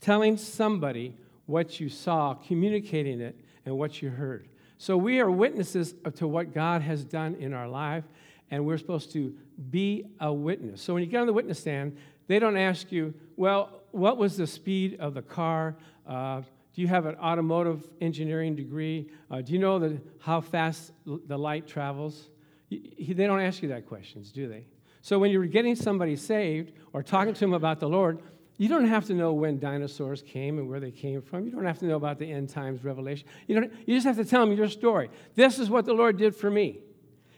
telling 0.00 0.36
somebody 0.36 1.16
what 1.46 1.80
you 1.80 1.88
saw, 1.88 2.34
communicating 2.34 3.20
it, 3.20 3.38
and 3.66 3.76
what 3.76 4.00
you 4.00 4.10
heard. 4.10 4.48
So 4.78 4.96
we 4.96 5.20
are 5.20 5.30
witnesses 5.30 5.94
to 6.16 6.26
what 6.26 6.52
God 6.52 6.82
has 6.82 7.04
done 7.04 7.34
in 7.36 7.52
our 7.52 7.68
life, 7.68 8.04
and 8.50 8.64
we're 8.64 8.78
supposed 8.78 9.12
to 9.12 9.34
be 9.70 10.04
a 10.20 10.32
witness. 10.32 10.82
So 10.82 10.94
when 10.94 11.02
you 11.02 11.08
get 11.08 11.20
on 11.20 11.26
the 11.26 11.32
witness 11.32 11.60
stand, 11.60 11.96
they 12.26 12.38
don't 12.38 12.56
ask 12.56 12.90
you, 12.92 13.14
well, 13.36 13.82
what 13.90 14.16
was 14.16 14.36
the 14.36 14.46
speed 14.46 14.98
of 15.00 15.14
the 15.14 15.22
car? 15.22 15.76
Uh, 16.06 16.42
do 16.74 16.82
you 16.82 16.88
have 16.88 17.06
an 17.06 17.16
automotive 17.16 17.84
engineering 18.00 18.56
degree? 18.56 19.08
Uh, 19.30 19.40
do 19.40 19.52
you 19.52 19.58
know 19.58 19.78
the, 19.78 20.00
how 20.18 20.40
fast 20.40 20.92
the 21.04 21.38
light 21.38 21.66
travels? 21.66 22.30
They 22.70 23.26
don't 23.26 23.40
ask 23.40 23.62
you 23.62 23.68
that 23.68 23.86
questions, 23.86 24.32
do 24.32 24.48
they? 24.48 24.66
So 25.00 25.18
when 25.18 25.30
you're 25.30 25.46
getting 25.46 25.76
somebody 25.76 26.16
saved 26.16 26.72
or 26.92 27.02
talking 27.02 27.34
to 27.34 27.40
them 27.40 27.52
about 27.52 27.78
the 27.78 27.88
Lord, 27.88 28.20
you 28.56 28.68
don't 28.68 28.86
have 28.86 29.04
to 29.06 29.14
know 29.14 29.32
when 29.32 29.58
dinosaurs 29.58 30.22
came 30.22 30.58
and 30.58 30.68
where 30.68 30.80
they 30.80 30.90
came 30.90 31.20
from. 31.20 31.44
You 31.44 31.52
don't 31.52 31.64
have 31.64 31.78
to 31.80 31.86
know 31.86 31.96
about 31.96 32.18
the 32.18 32.30
end 32.30 32.48
times 32.48 32.82
revelation. 32.82 33.28
You, 33.46 33.60
don't, 33.60 33.72
you 33.86 33.94
just 33.96 34.06
have 34.06 34.16
to 34.16 34.24
tell 34.24 34.46
them 34.46 34.56
your 34.56 34.68
story. 34.68 35.10
This 35.34 35.58
is 35.58 35.68
what 35.68 35.84
the 35.84 35.92
Lord 35.92 36.16
did 36.16 36.34
for 36.34 36.50
me. 36.50 36.78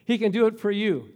He 0.06 0.16
can 0.16 0.32
do 0.32 0.46
it 0.46 0.58
for 0.58 0.70
you. 0.70 1.10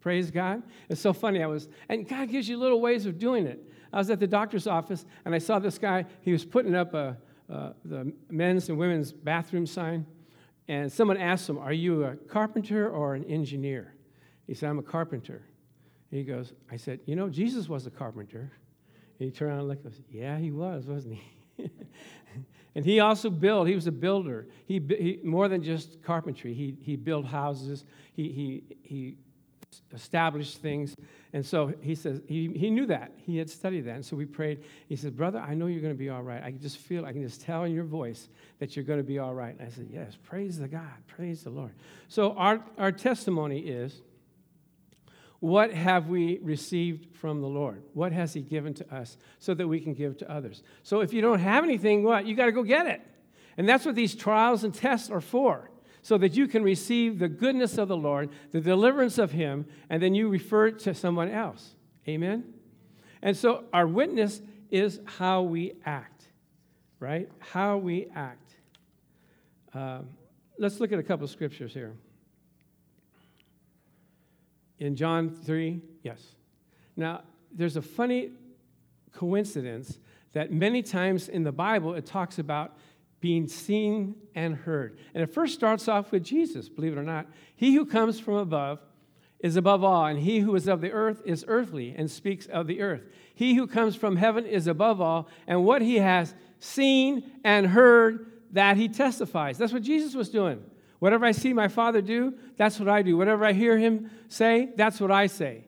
Praise 0.00 0.30
God. 0.30 0.62
It's 0.88 1.00
so 1.00 1.12
funny. 1.12 1.42
I 1.42 1.46
was, 1.46 1.68
and 1.88 2.06
God 2.06 2.28
gives 2.28 2.48
you 2.48 2.58
little 2.58 2.80
ways 2.80 3.06
of 3.06 3.18
doing 3.18 3.46
it. 3.46 3.64
I 3.92 3.98
was 3.98 4.10
at 4.10 4.18
the 4.18 4.26
doctor's 4.26 4.66
office 4.66 5.06
and 5.24 5.34
I 5.34 5.38
saw 5.38 5.58
this 5.58 5.78
guy. 5.78 6.06
He 6.22 6.32
was 6.32 6.44
putting 6.44 6.74
up 6.74 6.92
a, 6.92 7.16
uh, 7.50 7.72
the 7.84 8.12
men's 8.28 8.68
and 8.68 8.78
women's 8.78 9.12
bathroom 9.12 9.64
sign. 9.64 10.06
And 10.68 10.90
someone 10.90 11.16
asked 11.16 11.48
him, 11.48 11.58
Are 11.58 11.72
you 11.72 12.04
a 12.04 12.16
carpenter 12.16 12.88
or 12.88 13.14
an 13.14 13.24
engineer? 13.24 13.94
He 14.46 14.54
said, 14.54 14.70
I'm 14.70 14.78
a 14.78 14.82
carpenter. 14.82 15.42
He 16.10 16.24
goes, 16.24 16.52
I 16.70 16.76
said, 16.76 17.00
You 17.06 17.14
know, 17.14 17.28
Jesus 17.28 17.68
was 17.68 17.86
a 17.86 17.90
carpenter. 17.90 18.52
And 19.18 19.28
he 19.28 19.30
turned 19.30 19.52
around 19.52 19.60
and 19.60 19.68
looked 19.68 19.86
Yeah, 20.10 20.38
he 20.38 20.50
was, 20.50 20.86
wasn't 20.86 21.18
he? 21.56 21.70
and 22.74 22.84
he 22.84 23.00
also 23.00 23.28
built, 23.28 23.68
he 23.68 23.74
was 23.74 23.86
a 23.86 23.92
builder. 23.92 24.46
He, 24.66 24.80
he 24.88 25.20
more 25.22 25.48
than 25.48 25.62
just 25.62 26.02
carpentry, 26.02 26.54
he, 26.54 26.76
he 26.80 26.96
built 26.96 27.26
houses, 27.26 27.84
he, 28.14 28.30
he, 28.30 28.62
he 28.82 29.16
established 29.92 30.58
things. 30.58 30.94
And 31.32 31.44
so 31.44 31.72
he 31.80 31.94
says, 31.94 32.20
he, 32.26 32.48
he 32.48 32.70
knew 32.70 32.86
that. 32.86 33.12
He 33.16 33.38
had 33.38 33.48
studied 33.48 33.82
that. 33.82 33.94
And 33.94 34.04
so 34.04 34.16
we 34.16 34.26
prayed. 34.26 34.62
He 34.88 34.96
said, 34.96 35.16
Brother, 35.16 35.38
I 35.38 35.54
know 35.54 35.66
you're 35.66 35.80
going 35.80 35.94
to 35.94 35.98
be 35.98 36.10
all 36.10 36.22
right. 36.22 36.42
I 36.42 36.50
can 36.50 36.60
just 36.60 36.78
feel, 36.78 37.06
I 37.06 37.12
can 37.12 37.22
just 37.22 37.40
tell 37.40 37.64
in 37.64 37.72
your 37.72 37.84
voice 37.84 38.28
that 38.58 38.76
you're 38.76 38.84
going 38.84 38.98
to 38.98 39.04
be 39.04 39.18
all 39.18 39.34
right. 39.34 39.58
And 39.58 39.66
I 39.66 39.70
said, 39.70 39.88
Yes, 39.90 40.16
praise 40.22 40.58
the 40.58 40.68
God, 40.68 40.92
praise 41.06 41.42
the 41.42 41.50
Lord. 41.50 41.72
So 42.08 42.32
our, 42.32 42.62
our 42.78 42.92
testimony 42.92 43.60
is 43.60 44.02
what 45.42 45.74
have 45.74 46.06
we 46.06 46.38
received 46.40 47.16
from 47.16 47.40
the 47.40 47.48
Lord? 47.48 47.82
What 47.94 48.12
has 48.12 48.32
He 48.32 48.42
given 48.42 48.74
to 48.74 48.94
us 48.94 49.16
so 49.40 49.54
that 49.54 49.66
we 49.66 49.80
can 49.80 49.92
give 49.92 50.16
to 50.18 50.30
others? 50.30 50.62
So 50.84 51.00
if 51.00 51.12
you 51.12 51.20
don't 51.20 51.40
have 51.40 51.64
anything, 51.64 52.04
what? 52.04 52.26
You 52.26 52.36
got 52.36 52.46
to 52.46 52.52
go 52.52 52.62
get 52.62 52.86
it. 52.86 53.00
And 53.56 53.68
that's 53.68 53.84
what 53.84 53.96
these 53.96 54.14
trials 54.14 54.62
and 54.62 54.72
tests 54.72 55.10
are 55.10 55.20
for 55.20 55.68
so 56.00 56.16
that 56.18 56.36
you 56.36 56.46
can 56.46 56.62
receive 56.62 57.18
the 57.18 57.28
goodness 57.28 57.76
of 57.76 57.88
the 57.88 57.96
Lord, 57.96 58.30
the 58.52 58.60
deliverance 58.60 59.18
of 59.18 59.32
Him, 59.32 59.66
and 59.90 60.00
then 60.00 60.14
you 60.14 60.28
refer 60.28 60.70
to 60.70 60.94
someone 60.94 61.28
else. 61.28 61.74
Amen? 62.06 62.44
And 63.20 63.36
so 63.36 63.64
our 63.72 63.88
witness 63.88 64.40
is 64.70 65.00
how 65.04 65.42
we 65.42 65.72
act, 65.84 66.22
right? 67.00 67.28
How 67.40 67.78
we 67.78 68.06
act. 68.14 68.54
Um, 69.74 70.10
let's 70.56 70.78
look 70.78 70.92
at 70.92 71.00
a 71.00 71.02
couple 71.02 71.24
of 71.24 71.30
scriptures 71.32 71.74
here. 71.74 71.96
In 74.82 74.96
John 74.96 75.30
3, 75.30 75.80
yes. 76.02 76.20
Now, 76.96 77.22
there's 77.52 77.76
a 77.76 77.82
funny 77.82 78.32
coincidence 79.12 79.96
that 80.32 80.50
many 80.50 80.82
times 80.82 81.28
in 81.28 81.44
the 81.44 81.52
Bible 81.52 81.94
it 81.94 82.04
talks 82.04 82.40
about 82.40 82.76
being 83.20 83.46
seen 83.46 84.16
and 84.34 84.56
heard. 84.56 84.98
And 85.14 85.22
it 85.22 85.32
first 85.32 85.54
starts 85.54 85.86
off 85.86 86.10
with 86.10 86.24
Jesus, 86.24 86.68
believe 86.68 86.94
it 86.94 86.98
or 86.98 87.04
not. 87.04 87.28
He 87.54 87.74
who 87.74 87.86
comes 87.86 88.18
from 88.18 88.34
above 88.34 88.80
is 89.38 89.54
above 89.54 89.84
all, 89.84 90.06
and 90.06 90.18
he 90.18 90.40
who 90.40 90.52
is 90.56 90.66
of 90.66 90.80
the 90.80 90.90
earth 90.90 91.22
is 91.24 91.44
earthly 91.46 91.94
and 91.96 92.10
speaks 92.10 92.46
of 92.46 92.66
the 92.66 92.80
earth. 92.80 93.02
He 93.36 93.54
who 93.54 93.68
comes 93.68 93.94
from 93.94 94.16
heaven 94.16 94.44
is 94.44 94.66
above 94.66 95.00
all, 95.00 95.28
and 95.46 95.64
what 95.64 95.82
he 95.82 95.98
has 95.98 96.34
seen 96.58 97.30
and 97.44 97.68
heard, 97.68 98.32
that 98.50 98.76
he 98.76 98.88
testifies. 98.88 99.58
That's 99.58 99.72
what 99.72 99.82
Jesus 99.82 100.16
was 100.16 100.28
doing. 100.28 100.64
Whatever 101.02 101.26
I 101.26 101.32
see 101.32 101.52
my 101.52 101.66
Father 101.66 102.00
do, 102.00 102.32
that's 102.56 102.78
what 102.78 102.88
I 102.88 103.02
do. 103.02 103.16
Whatever 103.16 103.44
I 103.44 103.52
hear 103.52 103.76
him 103.76 104.08
say, 104.28 104.68
that's 104.76 105.00
what 105.00 105.10
I 105.10 105.26
say. 105.26 105.64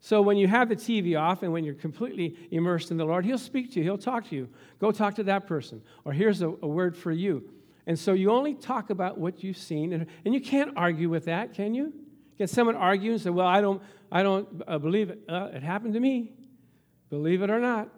So 0.00 0.20
when 0.20 0.36
you 0.36 0.48
have 0.48 0.68
the 0.68 0.76
TV 0.76 1.18
off 1.18 1.42
and 1.42 1.50
when 1.50 1.64
you're 1.64 1.72
completely 1.72 2.36
immersed 2.50 2.90
in 2.90 2.98
the 2.98 3.06
Lord, 3.06 3.24
He'll 3.24 3.38
speak 3.38 3.72
to 3.72 3.78
you. 3.78 3.84
He'll 3.84 3.96
talk 3.96 4.28
to 4.28 4.36
you. 4.36 4.50
Go 4.78 4.92
talk 4.92 5.14
to 5.14 5.22
that 5.22 5.46
person. 5.46 5.80
Or 6.04 6.12
here's 6.12 6.42
a, 6.42 6.48
a 6.48 6.66
word 6.66 6.94
for 6.94 7.10
you. 7.10 7.48
And 7.86 7.98
so 7.98 8.12
you 8.12 8.30
only 8.30 8.52
talk 8.52 8.90
about 8.90 9.16
what 9.16 9.42
you've 9.42 9.56
seen. 9.56 9.94
And, 9.94 10.08
and 10.26 10.34
you 10.34 10.42
can't 10.42 10.74
argue 10.76 11.08
with 11.08 11.24
that, 11.24 11.54
can 11.54 11.72
you? 11.72 11.94
Can 12.36 12.46
someone 12.46 12.76
argue 12.76 13.12
and 13.12 13.20
say, 13.22 13.30
well, 13.30 13.46
I 13.46 13.62
don't, 13.62 13.80
I 14.12 14.22
don't 14.22 14.62
uh, 14.68 14.76
believe 14.76 15.08
it. 15.08 15.20
Uh, 15.26 15.52
it 15.54 15.62
happened 15.62 15.94
to 15.94 16.00
me. 16.00 16.34
Believe 17.08 17.40
it 17.40 17.48
or 17.48 17.60
not. 17.60 17.88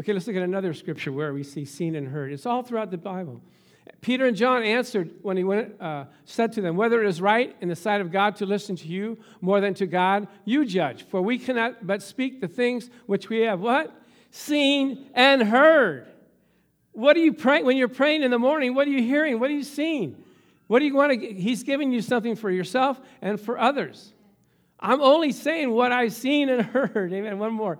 Okay, 0.00 0.14
let's 0.14 0.26
look 0.26 0.36
at 0.36 0.42
another 0.42 0.72
scripture 0.72 1.12
where 1.12 1.34
we 1.34 1.42
see 1.42 1.66
seen 1.66 1.94
and 1.94 2.08
heard. 2.08 2.32
It's 2.32 2.46
all 2.46 2.62
throughout 2.62 2.90
the 2.90 2.96
Bible. 2.96 3.42
Peter 4.00 4.26
and 4.26 4.36
John 4.36 4.62
answered 4.62 5.10
when 5.22 5.36
he 5.36 5.44
went, 5.44 5.80
uh, 5.80 6.04
said 6.24 6.52
to 6.54 6.60
them, 6.60 6.76
Whether 6.76 7.02
it 7.02 7.08
is 7.08 7.20
right 7.20 7.54
in 7.60 7.68
the 7.68 7.76
sight 7.76 8.00
of 8.00 8.10
God 8.10 8.36
to 8.36 8.46
listen 8.46 8.76
to 8.76 8.88
you 8.88 9.18
more 9.40 9.60
than 9.60 9.74
to 9.74 9.86
God, 9.86 10.28
you 10.44 10.64
judge. 10.64 11.04
For 11.04 11.22
we 11.22 11.38
cannot 11.38 11.86
but 11.86 12.02
speak 12.02 12.40
the 12.40 12.48
things 12.48 12.90
which 13.06 13.28
we 13.28 13.40
have 13.40 13.60
what? 13.60 13.92
Seen 14.30 15.06
and 15.14 15.42
heard. 15.42 16.06
What 16.92 17.16
are 17.16 17.20
you 17.20 17.32
praying? 17.32 17.64
When 17.64 17.76
you're 17.76 17.88
praying 17.88 18.22
in 18.22 18.30
the 18.30 18.38
morning, 18.38 18.74
what 18.74 18.86
are 18.86 18.90
you 18.90 19.02
hearing? 19.02 19.40
What 19.40 19.50
are 19.50 19.54
you 19.54 19.64
seeing? 19.64 20.22
What 20.66 20.80
do 20.80 20.84
you 20.84 20.94
want 20.94 21.12
to? 21.12 21.34
He's 21.34 21.62
giving 21.62 21.92
you 21.92 22.02
something 22.02 22.36
for 22.36 22.50
yourself 22.50 23.00
and 23.20 23.40
for 23.40 23.58
others. 23.58 24.12
I'm 24.78 25.00
only 25.00 25.32
saying 25.32 25.70
what 25.70 25.92
I've 25.92 26.12
seen 26.12 26.48
and 26.48 26.62
heard. 26.66 27.12
Amen. 27.12 27.38
One 27.38 27.52
more. 27.52 27.78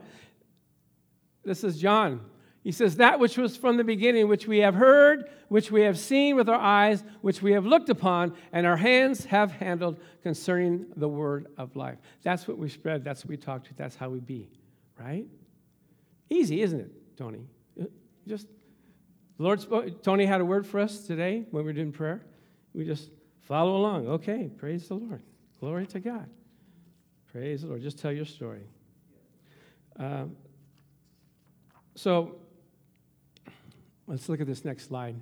This 1.45 1.65
is 1.65 1.81
John 1.81 2.21
he 2.63 2.71
says, 2.71 2.97
That 2.97 3.19
which 3.19 3.37
was 3.37 3.57
from 3.57 3.77
the 3.77 3.85
beginning, 3.85 4.29
which 4.29 4.47
we 4.47 4.59
have 4.59 4.75
heard, 4.75 5.31
which 5.49 5.71
we 5.71 5.83
have 5.83 5.99
seen 5.99 6.37
with 6.37 6.49
our 6.49 6.59
eyes, 6.61 7.03
which 7.21 7.43
we 7.43 7.53
have 7.53 7.67
looked 7.67 7.89
upon, 7.89 8.35
and 8.53 8.67
our 8.67 8.77
hands 8.77 9.25
have 9.27 9.53
handled 9.53 9.99
concerning 10.23 10.87
the 10.97 11.09
word 11.09 11.49
of 11.59 11.75
life. 11.75 11.99
That's 12.23 12.47
what 12.47 12.59
we 12.59 12.69
spread. 12.69 13.05
That's 13.05 13.25
what 13.25 13.31
we 13.31 13.37
talk 13.37 13.65
to. 13.65 13.75
That's 13.75 13.97
how 13.97 14.11
we 14.11 14.21
be, 14.21 14.49
right? 14.99 15.27
Easy, 16.31 16.63
isn't 16.63 16.81
it, 16.81 17.17
Tony? 17.17 17.47
Uh, 17.81 17.87
just, 18.29 18.47
the 19.39 19.43
Lord 19.43 19.61
spoke. 19.61 20.03
Tony 20.03 20.25
had 20.25 20.41
a 20.41 20.45
word 20.45 20.67
for 20.67 20.79
us 20.79 21.01
today 21.01 21.45
when 21.51 21.65
we 21.65 21.71
were 21.71 21.73
doing 21.73 21.93
prayer. 21.93 22.25
We 22.75 22.85
just 22.85 23.11
follow 23.41 23.77
along. 23.77 24.07
Okay, 24.07 24.49
praise 24.57 24.87
the 24.87 24.95
Lord. 24.95 25.23
Glory 25.59 25.87
to 25.89 26.01
God. 26.01 26.29
Praise 27.33 27.63
the 27.63 27.69
Lord. 27.69 27.83
Just 27.83 27.99
tell 27.99 28.13
your 28.13 28.25
story. 28.25 28.63
Um, 29.99 30.37
so, 31.95 32.37
Let's 34.07 34.29
look 34.29 34.41
at 34.41 34.47
this 34.47 34.65
next 34.65 34.89
slide. 34.89 35.17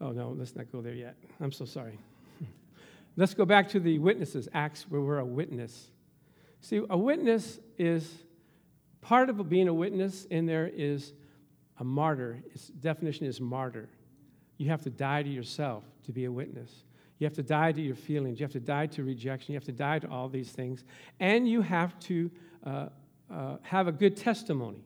Oh, 0.00 0.12
no, 0.12 0.30
let's 0.30 0.54
not 0.54 0.70
go 0.70 0.80
there 0.80 0.94
yet. 0.94 1.16
I'm 1.40 1.52
so 1.52 1.64
sorry. 1.64 1.98
let's 3.16 3.34
go 3.34 3.44
back 3.44 3.68
to 3.70 3.80
the 3.80 3.98
witnesses, 3.98 4.48
Acts, 4.54 4.86
where 4.88 5.00
we're 5.00 5.18
a 5.18 5.24
witness. 5.24 5.90
See, 6.60 6.80
a 6.88 6.96
witness 6.96 7.58
is 7.78 8.12
part 9.00 9.30
of 9.30 9.48
being 9.48 9.68
a 9.68 9.74
witness 9.74 10.24
in 10.26 10.46
there 10.46 10.66
is 10.66 11.12
a 11.78 11.84
martyr. 11.84 12.42
Its 12.52 12.68
definition 12.68 13.26
is 13.26 13.40
martyr. 13.40 13.88
You 14.56 14.68
have 14.70 14.82
to 14.82 14.90
die 14.90 15.22
to 15.22 15.28
yourself 15.28 15.84
to 16.06 16.12
be 16.12 16.24
a 16.24 16.32
witness. 16.32 16.84
You 17.18 17.26
have 17.26 17.34
to 17.34 17.42
die 17.42 17.72
to 17.72 17.80
your 17.80 17.96
feelings. 17.96 18.38
You 18.38 18.44
have 18.44 18.52
to 18.52 18.60
die 18.60 18.86
to 18.86 19.04
rejection. 19.04 19.52
You 19.52 19.56
have 19.56 19.64
to 19.64 19.72
die 19.72 19.98
to 20.00 20.08
all 20.08 20.28
these 20.28 20.50
things. 20.50 20.84
And 21.18 21.48
you 21.48 21.62
have 21.62 21.98
to 22.00 22.30
uh, 22.64 22.88
uh, 23.32 23.56
have 23.62 23.88
a 23.88 23.92
good 23.92 24.16
testimony. 24.16 24.84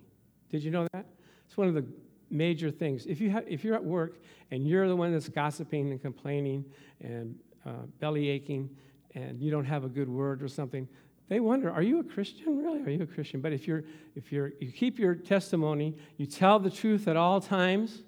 Did 0.50 0.62
you 0.62 0.70
know 0.70 0.86
that? 0.92 1.06
It's 1.46 1.56
one 1.56 1.68
of 1.68 1.74
the 1.74 1.84
major 2.32 2.70
things. 2.70 3.06
If, 3.06 3.20
you 3.20 3.30
have, 3.30 3.44
if 3.46 3.62
you're 3.62 3.74
at 3.74 3.84
work 3.84 4.18
and 4.50 4.66
you're 4.66 4.88
the 4.88 4.96
one 4.96 5.12
that's 5.12 5.28
gossiping 5.28 5.90
and 5.90 6.00
complaining 6.00 6.64
and 7.00 7.38
uh, 7.66 7.86
belly 8.00 8.28
aching 8.28 8.70
and 9.14 9.40
you 9.40 9.50
don't 9.50 9.66
have 9.66 9.84
a 9.84 9.88
good 9.88 10.08
word 10.08 10.42
or 10.42 10.48
something, 10.48 10.88
they 11.28 11.40
wonder, 11.40 11.70
are 11.70 11.82
you 11.82 12.00
a 12.00 12.04
Christian? 12.04 12.58
Really? 12.58 12.80
Are 12.82 12.90
you 12.90 13.02
a 13.02 13.06
Christian? 13.06 13.40
But 13.40 13.52
if, 13.52 13.68
you're, 13.68 13.84
if 14.16 14.32
you're, 14.32 14.52
you 14.60 14.72
keep 14.72 14.98
your 14.98 15.14
testimony, 15.14 15.96
you 16.16 16.26
tell 16.26 16.58
the 16.58 16.70
truth 16.70 17.08
at 17.08 17.16
all 17.16 17.40
times, 17.40 18.02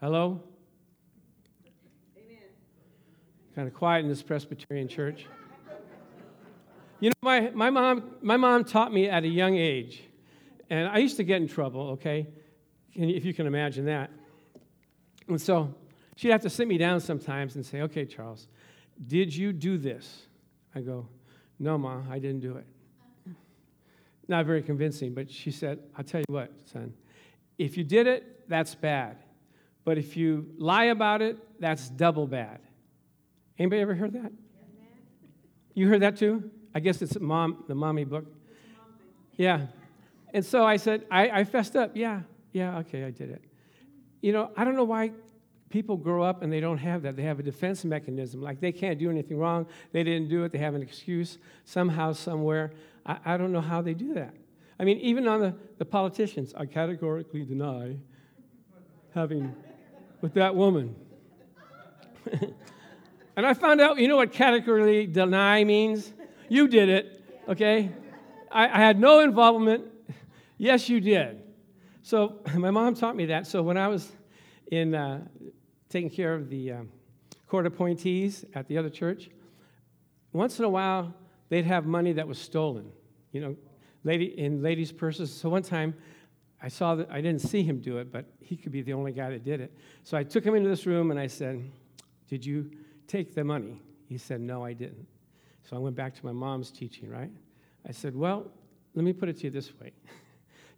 hello? 0.00 0.42
Amen. 2.16 2.38
Kind 3.54 3.68
of 3.68 3.74
quiet 3.74 4.04
in 4.04 4.08
this 4.08 4.22
Presbyterian 4.22 4.88
church. 4.88 5.26
You 7.00 7.10
know, 7.10 7.14
my, 7.22 7.50
my, 7.50 7.70
mom, 7.70 8.14
my 8.22 8.36
mom 8.36 8.62
taught 8.64 8.92
me 8.92 9.08
at 9.08 9.24
a 9.24 9.28
young 9.28 9.56
age, 9.56 10.04
and 10.70 10.88
I 10.88 10.98
used 10.98 11.16
to 11.16 11.24
get 11.24 11.42
in 11.42 11.48
trouble, 11.48 11.90
okay? 11.90 12.28
If 12.94 13.24
you 13.24 13.34
can 13.34 13.46
imagine 13.46 13.86
that. 13.86 14.10
And 15.28 15.40
so 15.40 15.74
she'd 16.16 16.30
have 16.30 16.42
to 16.42 16.50
sit 16.50 16.68
me 16.68 16.78
down 16.78 17.00
sometimes 17.00 17.56
and 17.56 17.64
say, 17.64 17.82
Okay, 17.82 18.04
Charles, 18.04 18.48
did 19.06 19.34
you 19.34 19.52
do 19.52 19.78
this? 19.78 20.22
I 20.74 20.80
go, 20.80 21.08
No, 21.58 21.78
Ma, 21.78 22.02
I 22.10 22.18
didn't 22.18 22.40
do 22.40 22.56
it. 22.56 22.66
Not 24.28 24.46
very 24.46 24.62
convincing, 24.62 25.14
but 25.14 25.30
she 25.30 25.50
said, 25.50 25.80
I'll 25.96 26.04
tell 26.04 26.20
you 26.20 26.32
what, 26.32 26.52
son, 26.72 26.94
if 27.58 27.76
you 27.76 27.84
did 27.84 28.06
it, 28.06 28.48
that's 28.48 28.74
bad. 28.74 29.16
But 29.84 29.98
if 29.98 30.16
you 30.16 30.46
lie 30.58 30.84
about 30.84 31.22
it, 31.22 31.36
that's 31.60 31.88
double 31.88 32.26
bad. 32.26 32.60
Anybody 33.58 33.82
ever 33.82 33.94
heard 33.94 34.12
that? 34.12 34.32
You 35.74 35.88
heard 35.88 36.02
that 36.02 36.16
too? 36.16 36.50
I 36.74 36.80
guess 36.80 37.02
it's 37.02 37.18
mom, 37.18 37.64
the 37.68 37.74
mommy 37.74 38.04
book. 38.04 38.26
Yeah. 39.36 39.66
And 40.32 40.44
so 40.44 40.64
I 40.64 40.76
said, 40.76 41.04
I, 41.10 41.40
I 41.40 41.44
fessed 41.44 41.76
up, 41.76 41.92
yeah, 41.94 42.20
yeah, 42.52 42.78
okay, 42.78 43.04
I 43.04 43.10
did 43.10 43.30
it. 43.30 43.42
You 44.20 44.32
know, 44.32 44.50
I 44.56 44.64
don't 44.64 44.76
know 44.76 44.84
why 44.84 45.12
people 45.72 45.96
grow 45.96 46.22
up 46.22 46.42
and 46.42 46.52
they 46.52 46.60
don't 46.60 46.78
have 46.78 47.02
that. 47.02 47.16
They 47.16 47.22
have 47.22 47.40
a 47.40 47.42
defense 47.42 47.84
mechanism. 47.84 48.42
Like 48.42 48.60
they 48.60 48.72
can't 48.72 48.98
do 48.98 49.10
anything 49.10 49.38
wrong. 49.38 49.66
They 49.90 50.04
didn't 50.04 50.28
do 50.28 50.44
it. 50.44 50.52
They 50.52 50.58
have 50.58 50.74
an 50.74 50.82
excuse 50.82 51.38
somehow, 51.64 52.12
somewhere. 52.12 52.72
I, 53.06 53.18
I 53.24 53.36
don't 53.36 53.52
know 53.52 53.60
how 53.60 53.82
they 53.82 53.94
do 53.94 54.14
that. 54.14 54.34
I 54.78 54.84
mean, 54.84 54.98
even 54.98 55.26
on 55.26 55.40
the, 55.40 55.54
the 55.78 55.84
politicians, 55.84 56.52
I 56.56 56.66
categorically 56.66 57.44
deny 57.44 57.96
having 59.14 59.54
with 60.20 60.34
that 60.34 60.54
woman. 60.54 60.94
and 63.36 63.46
I 63.46 63.54
found 63.54 63.80
out, 63.80 63.98
you 63.98 64.08
know 64.08 64.16
what 64.16 64.32
categorically 64.32 65.06
deny 65.06 65.64
means? 65.64 66.12
You 66.48 66.68
did 66.68 66.88
it, 66.88 67.22
okay? 67.48 67.90
I, 68.50 68.64
I 68.64 68.78
had 68.78 69.00
no 69.00 69.20
involvement. 69.20 69.84
Yes, 70.58 70.88
you 70.88 71.00
did. 71.00 71.42
So 72.02 72.40
my 72.54 72.70
mom 72.70 72.94
taught 72.94 73.16
me 73.16 73.26
that. 73.26 73.46
So 73.46 73.62
when 73.62 73.76
I 73.76 73.88
was 73.88 74.10
in 74.70 74.94
uh, 74.94 75.24
taking 75.88 76.10
care 76.10 76.34
of 76.34 76.48
the 76.50 76.72
um, 76.72 76.88
court 77.46 77.66
appointees 77.66 78.44
at 78.54 78.68
the 78.68 78.78
other 78.78 78.90
church, 78.90 79.30
once 80.32 80.58
in 80.58 80.64
a 80.64 80.68
while 80.68 81.14
they'd 81.48 81.66
have 81.66 81.86
money 81.86 82.12
that 82.12 82.26
was 82.26 82.38
stolen, 82.38 82.90
you 83.32 83.40
know, 83.40 83.56
lady 84.04 84.38
in 84.38 84.62
ladies' 84.62 84.90
purses. 84.90 85.32
So 85.32 85.48
one 85.48 85.62
time 85.62 85.94
I 86.62 86.68
saw 86.68 86.94
that 86.94 87.10
I 87.10 87.20
didn't 87.20 87.40
see 87.40 87.62
him 87.62 87.80
do 87.80 87.98
it, 87.98 88.10
but 88.10 88.24
he 88.40 88.56
could 88.56 88.72
be 88.72 88.82
the 88.82 88.92
only 88.92 89.12
guy 89.12 89.30
that 89.30 89.44
did 89.44 89.60
it. 89.60 89.76
So 90.02 90.16
I 90.16 90.22
took 90.22 90.44
him 90.44 90.54
into 90.54 90.68
this 90.68 90.86
room 90.86 91.10
and 91.10 91.20
I 91.20 91.26
said, 91.26 91.62
"Did 92.28 92.44
you 92.44 92.70
take 93.06 93.34
the 93.34 93.44
money?" 93.44 93.80
He 94.08 94.16
said, 94.16 94.40
"No, 94.40 94.64
I 94.64 94.72
didn't." 94.72 95.06
So 95.64 95.76
I 95.76 95.78
went 95.78 95.94
back 95.94 96.14
to 96.14 96.26
my 96.26 96.32
mom's 96.32 96.70
teaching, 96.70 97.08
right? 97.08 97.30
I 97.86 97.92
said, 97.92 98.16
"Well, 98.16 98.50
let 98.94 99.04
me 99.04 99.12
put 99.12 99.28
it 99.28 99.38
to 99.38 99.44
you 99.44 99.50
this 99.50 99.72
way. 99.78 99.92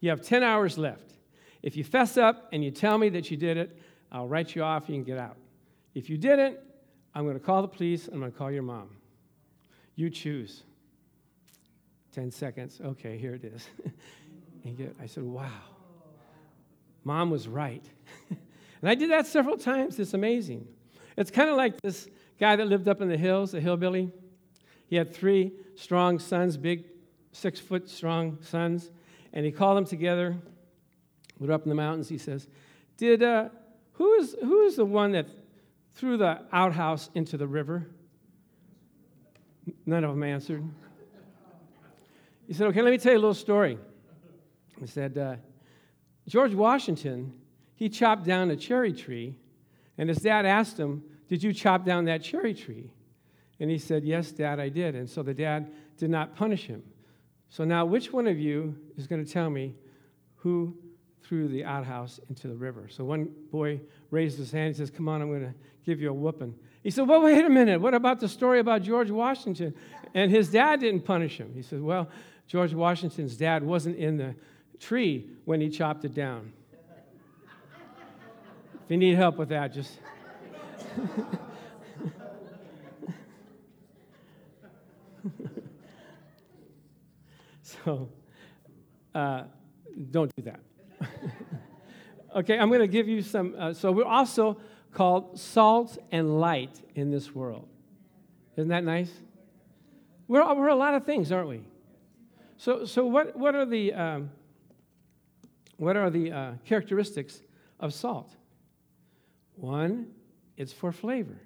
you 0.05 0.11
have 0.11 0.21
10 0.21 0.43
hours 0.43 0.77
left. 0.77 1.15
If 1.63 1.79
you 1.79 1.83
fess 1.83 2.19
up 2.19 2.51
and 2.53 2.63
you 2.63 2.71
tell 2.71 2.99
me 2.99 3.09
that 3.09 3.31
you 3.31 3.39
did 3.39 3.57
it, 3.57 3.81
I'll 4.13 4.29
write 4.29 4.55
you 4.55 4.63
off, 4.63 4.87
you 4.87 4.97
can 4.97 5.03
get 5.03 5.17
out. 5.17 5.39
If 5.95 6.11
you 6.11 6.19
didn't, 6.19 6.59
I'm 7.15 7.25
going 7.25 7.39
to 7.39 7.45
call 7.45 7.63
the 7.63 7.69
police, 7.69 8.07
I'm 8.09 8.21
going 8.21 8.31
to 8.31 8.37
call 8.37 8.51
your 8.51 8.63
mom. 8.63 8.91
You 9.97 10.11
choose. 10.11 10.63
10 12.13 12.31
seconds. 12.31 12.83
Okay, 12.85 13.17
here 13.17 13.35
it 13.35 13.45
is. 13.45 13.67
and 14.65 14.95
I 15.01 15.07
said, 15.07 15.25
wow. 15.25 15.49
Mom 17.03 17.31
was 17.31 17.49
right. 17.49 17.85
and 18.29 18.91
I 18.91 18.95
did 18.95 19.11
that 19.11 19.27
several 19.27 19.57
times. 19.57 19.99
It's 19.99 20.13
amazing. 20.13 20.69
It's 21.17 21.31
kind 21.31 21.49
of 21.49 21.57
like 21.57 21.81
this 21.81 22.09
guy 22.39 22.57
that 22.57 22.67
lived 22.67 22.89
up 22.89 23.01
in 23.01 23.09
the 23.09 23.17
hills, 23.17 23.55
a 23.55 23.61
hillbilly. 23.61 24.13
He 24.87 24.97
had 24.97 25.15
three 25.15 25.53
strong 25.77 26.19
sons, 26.19 26.59
big, 26.59 26.85
six 27.33 27.59
foot 27.59 27.89
strong 27.89 28.37
sons, 28.43 28.91
and 29.35 29.45
he 29.45 29.53
called 29.53 29.77
them 29.77 29.85
together. 29.85 30.37
We're 31.39 31.53
up 31.53 31.65
in 31.65 31.69
the 31.69 31.75
mountains. 31.75 32.09
He 32.09 32.17
says, 32.17 32.49
Did, 32.97 33.23
uh, 33.23 33.51
who, 33.95 34.15
is, 34.15 34.35
who 34.41 34.63
is 34.63 34.77
the 34.77 34.85
one 34.85 35.13
that 35.13 35.27
threw 35.93 36.17
the 36.17 36.41
outhouse 36.53 37.11
into 37.15 37.37
the 37.37 37.47
river? 37.47 37.87
None 39.85 40.05
of 40.05 40.11
them 40.11 40.23
answered. 40.23 40.63
He 42.47 42.55
said, 42.55 42.69
Okay, 42.69 42.81
let 42.81 42.93
me 42.93 42.99
tell 42.99 43.13
you 43.13 43.19
a 43.19 43.21
little 43.21 43.35
story. 43.35 43.77
He 44.81 44.87
said, 44.87 45.19
uh, 45.19 45.37
George 46.29 46.55
Washington, 46.55 47.33
he 47.75 47.89
chopped 47.89 48.25
down 48.25 48.51
a 48.51 48.57
cherry 48.57 48.93
tree, 48.93 49.37
and 49.99 50.09
his 50.09 50.19
dad 50.19 50.47
asked 50.47 50.79
him, 50.79 51.03
Did 51.29 51.43
you 51.43 51.53
chop 51.53 51.85
down 51.85 52.05
that 52.05 52.23
cherry 52.23 52.55
tree? 52.55 52.91
And 53.59 53.71
he 53.71 53.79
said, 53.79 54.05
Yes, 54.05 54.31
Dad, 54.31 54.61
I 54.61 54.69
did. 54.69 54.95
And 54.95 55.09
so 55.09 55.23
the 55.23 55.35
dad 55.35 55.73
did 55.97 56.11
not 56.11 56.35
punish 56.37 56.67
him. 56.67 56.83
So 57.49 57.65
now, 57.65 57.85
which 57.85 58.13
one 58.13 58.27
of 58.27 58.39
you 58.39 58.77
is 58.97 59.07
going 59.07 59.25
to 59.25 59.31
tell 59.31 59.49
me 59.51 59.75
who 60.37 60.77
threw 61.23 61.49
the 61.49 61.65
outhouse 61.65 62.21
into 62.29 62.49
the 62.49 62.55
river? 62.55 62.89
So 62.89 63.05
one 63.05 63.31
boy 63.51 63.81
raised 64.11 64.39
his 64.39 64.51
hand 64.51 64.69
and 64.69 64.77
says, 64.77 64.91
Come 64.91 65.09
on, 65.09 65.23
I'm 65.23 65.29
going 65.29 65.43
to 65.43 65.55
give 65.85 66.01
you 66.01 66.11
a 66.11 66.13
whooping. 66.13 66.55
He 66.83 66.91
said, 66.91 67.09
Well, 67.09 67.23
wait 67.23 67.45
a 67.45 67.49
minute. 67.49 67.81
What 67.81 67.95
about 67.95 68.21
the 68.21 68.29
story 68.29 68.61
about 68.61 68.83
George 68.83 69.11
Washington? 69.11 69.75
And 70.15 70.31
his 70.31 70.51
dad 70.51 70.81
didn't 70.81 71.03
punish 71.03 71.39
him. 71.39 71.53
He 71.55 71.63
said, 71.63 71.81
Well, 71.81 72.09
George 72.47 72.75
Washington's 72.75 73.37
dad 73.37 73.63
wasn't 73.63 73.97
in 73.97 74.17
the 74.17 74.35
tree 74.81 75.31
when 75.45 75.61
he 75.61 75.71
chopped 75.71 76.05
it 76.05 76.15
down. 76.15 76.53
if 78.85 78.91
you 78.91 78.97
need 78.97 79.17
help 79.17 79.37
with 79.37 79.49
that, 79.51 79.73
just. 79.73 79.99
so, 87.85 88.09
uh, 89.15 89.45
don't 90.11 90.31
do 90.37 90.43
that. 90.43 90.61
okay, 92.37 92.59
I'm 92.59 92.69
going 92.69 92.81
to 92.81 92.89
give 92.89 93.09
you 93.09 93.23
some. 93.23 93.55
Uh, 93.59 93.73
so, 93.73 93.93
we're 93.93 94.05
also 94.05 94.59
called 94.93 95.39
salt 95.39 95.99
and 96.13 96.41
light 96.41 96.81
in 96.95 97.11
this 97.11 97.35
world. 97.35 97.69
Isn't 98.57 98.69
that 98.69 98.85
nice? 98.85 99.11
We're, 100.29 100.55
we're 100.55 100.69
a 100.69 100.75
lot 100.75 100.95
of 100.95 101.05
things, 101.05 101.33
aren't 101.33 101.49
we? 101.49 101.63
So, 102.57 102.85
so 102.85 103.05
what, 103.05 103.37
what 103.37 103.55
are 103.55 103.67
the, 103.67 103.93
um, 103.93 104.31
what 105.77 105.97
are 105.97 106.09
the 106.09 106.33
uh, 106.33 106.53
characteristics 106.65 107.43
of 107.81 107.93
salt? 107.93 108.35
One, 109.57 110.07
it's 110.57 110.73
for 110.73 110.93
flavor, 110.93 111.41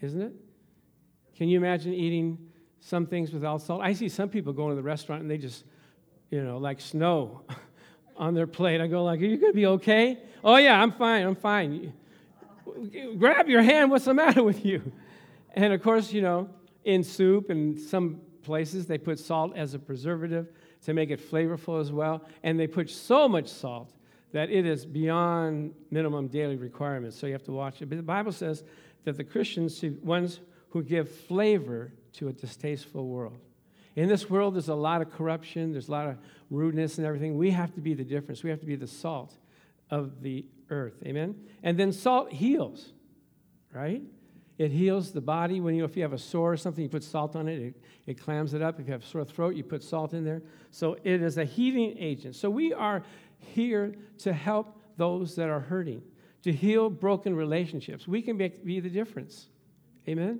isn't 0.00 0.20
it? 0.20 0.32
Can 1.36 1.48
you 1.48 1.56
imagine 1.56 1.94
eating 1.94 2.38
some 2.80 3.06
things 3.06 3.32
without 3.32 3.62
salt? 3.62 3.80
I 3.82 3.92
see 3.92 4.08
some 4.08 4.28
people 4.28 4.52
going 4.52 4.70
to 4.70 4.76
the 4.76 4.82
restaurant 4.82 5.22
and 5.22 5.30
they 5.30 5.38
just, 5.38 5.64
you 6.30 6.42
know, 6.42 6.58
like 6.58 6.80
snow 6.80 7.42
on 8.16 8.34
their 8.34 8.46
plate. 8.46 8.80
I 8.80 8.86
go 8.86 9.04
like, 9.04 9.20
"Are 9.20 9.24
you 9.24 9.36
going 9.36 9.52
to 9.52 9.56
be 9.56 9.66
okay?" 9.66 10.18
"Oh 10.44 10.56
yeah, 10.56 10.80
I'm 10.80 10.92
fine. 10.92 11.26
I'm 11.26 11.36
fine." 11.36 11.92
Grab 13.18 13.48
your 13.48 13.62
hand. 13.62 13.90
What's 13.90 14.04
the 14.04 14.14
matter 14.14 14.42
with 14.42 14.64
you? 14.64 14.92
And 15.54 15.72
of 15.72 15.82
course, 15.82 16.12
you 16.12 16.22
know, 16.22 16.48
in 16.84 17.02
soup 17.02 17.50
and 17.50 17.78
some 17.78 18.20
places 18.42 18.86
they 18.86 18.98
put 18.98 19.18
salt 19.18 19.56
as 19.56 19.74
a 19.74 19.78
preservative 19.78 20.48
to 20.84 20.94
make 20.94 21.10
it 21.10 21.20
flavorful 21.20 21.80
as 21.80 21.92
well. 21.92 22.24
And 22.42 22.58
they 22.58 22.66
put 22.66 22.88
so 22.90 23.28
much 23.28 23.48
salt 23.48 23.92
that 24.32 24.50
it 24.50 24.66
is 24.66 24.84
beyond 24.84 25.74
minimum 25.90 26.28
daily 26.28 26.56
requirements. 26.56 27.18
So 27.18 27.26
you 27.26 27.32
have 27.32 27.42
to 27.44 27.52
watch 27.52 27.82
it. 27.82 27.86
But 27.86 27.96
the 27.96 28.02
Bible 28.02 28.32
says 28.32 28.62
that 29.04 29.16
the 29.16 29.24
Christians, 29.24 29.82
ones 30.02 30.40
who 30.70 30.82
give 30.82 31.10
flavor 31.10 31.92
to 32.14 32.28
a 32.28 32.32
distasteful 32.32 33.06
world. 33.06 33.38
In 33.98 34.08
this 34.08 34.30
world, 34.30 34.54
there's 34.54 34.68
a 34.68 34.76
lot 34.76 35.02
of 35.02 35.10
corruption, 35.10 35.72
there's 35.72 35.88
a 35.88 35.90
lot 35.90 36.06
of 36.06 36.18
rudeness 36.52 36.98
and 36.98 37.06
everything. 37.06 37.36
We 37.36 37.50
have 37.50 37.74
to 37.74 37.80
be 37.80 37.94
the 37.94 38.04
difference. 38.04 38.44
We 38.44 38.50
have 38.50 38.60
to 38.60 38.66
be 38.66 38.76
the 38.76 38.86
salt 38.86 39.34
of 39.90 40.22
the 40.22 40.46
earth. 40.70 41.02
Amen? 41.04 41.34
And 41.64 41.76
then 41.76 41.90
salt 41.90 42.32
heals, 42.32 42.92
right? 43.74 44.00
It 44.56 44.70
heals 44.70 45.10
the 45.10 45.20
body. 45.20 45.60
When 45.60 45.74
you 45.74 45.84
if 45.84 45.96
you 45.96 46.04
have 46.04 46.12
a 46.12 46.18
sore 46.18 46.52
or 46.52 46.56
something, 46.56 46.84
you 46.84 46.88
put 46.88 47.02
salt 47.02 47.34
on 47.34 47.48
it, 47.48 47.60
it, 47.60 47.74
it 48.06 48.20
clams 48.20 48.54
it 48.54 48.62
up. 48.62 48.78
If 48.78 48.86
you 48.86 48.92
have 48.92 49.02
a 49.02 49.04
sore 49.06 49.24
throat, 49.24 49.56
you 49.56 49.64
put 49.64 49.82
salt 49.82 50.14
in 50.14 50.24
there. 50.24 50.42
So 50.70 50.96
it 51.02 51.20
is 51.20 51.36
a 51.36 51.44
healing 51.44 51.96
agent. 51.98 52.36
So 52.36 52.48
we 52.50 52.72
are 52.72 53.02
here 53.40 53.96
to 54.18 54.32
help 54.32 54.80
those 54.96 55.34
that 55.34 55.48
are 55.48 55.58
hurting, 55.58 56.02
to 56.44 56.52
heal 56.52 56.88
broken 56.88 57.34
relationships. 57.34 58.06
We 58.06 58.22
can 58.22 58.36
make, 58.36 58.64
be 58.64 58.78
the 58.78 58.90
difference. 58.90 59.48
Amen? 60.06 60.38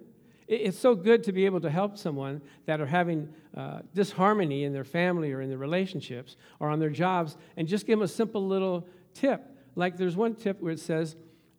It's 0.48 0.78
so 0.78 0.94
good 0.94 1.22
to 1.24 1.32
be 1.32 1.44
able 1.44 1.60
to 1.60 1.70
help 1.70 1.98
someone 1.98 2.40
that 2.64 2.80
are 2.80 2.86
having 2.86 3.28
uh, 3.54 3.80
disharmony 3.94 4.64
in 4.64 4.72
their 4.72 4.84
family 4.84 5.30
or 5.30 5.42
in 5.42 5.50
their 5.50 5.58
relationships 5.58 6.36
or 6.58 6.70
on 6.70 6.78
their 6.78 6.88
jobs 6.88 7.36
and 7.58 7.68
just 7.68 7.86
give 7.86 7.98
them 7.98 8.04
a 8.04 8.08
simple 8.08 8.46
little 8.46 8.88
tip. 9.12 9.44
Like 9.76 9.98
there's 9.98 10.16
one 10.16 10.34
tip 10.34 10.58
where 10.62 10.72
it 10.72 10.80
says, 10.80 11.16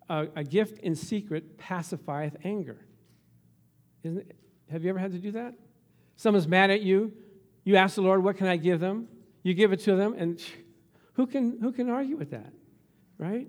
a, 0.10 0.28
a 0.36 0.43
gift 0.43 0.80
in 0.80 0.95
secret 0.95 1.60
pacifieth 1.60 2.36
anger. 2.43 2.84
Isn't 4.04 4.19
it, 4.21 4.36
have 4.71 4.84
you 4.84 4.89
ever 4.89 4.97
had 4.97 5.12
to 5.12 5.19
do 5.19 5.32
that? 5.34 5.54
Someone's 6.15 6.47
mad 6.47 6.71
at 6.71 6.82
you. 6.82 7.13
You 7.63 7.75
ask 7.75 7.93
the 7.93 8.02
Lord, 8.02 8.23
what 8.23 8.38
can 8.38 8.47
I 8.47 8.58
give 8.58 8.80
them? 8.80 9.08
You 9.43 9.54
give 9.54 9.71
it 9.71 9.82
to 9.82 9.95
them, 9.95 10.15
and 10.17 10.41
who 11.13 11.28
can, 11.28 11.60
who 11.62 11.71
can 11.71 11.89
argue 11.91 12.17
with 12.17 12.32
that, 12.32 12.52
right? 13.19 13.47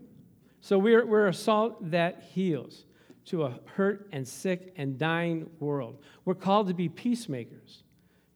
So 0.61 0.79
we're, 0.79 1.07
we're 1.07 1.29
a 1.29 1.35
salt 1.35 1.91
that 1.91 2.25
heals 2.35 2.85
to 3.27 3.45
a 3.45 3.61
hurt 3.75 4.09
and 4.13 4.27
sick 4.27 4.73
and 4.77 4.99
dying 4.99 5.49
world. 5.61 5.99
We're 6.25 6.35
called 6.35 6.69
to 6.69 6.75
be 6.75 6.89
peacemakers 6.89 7.83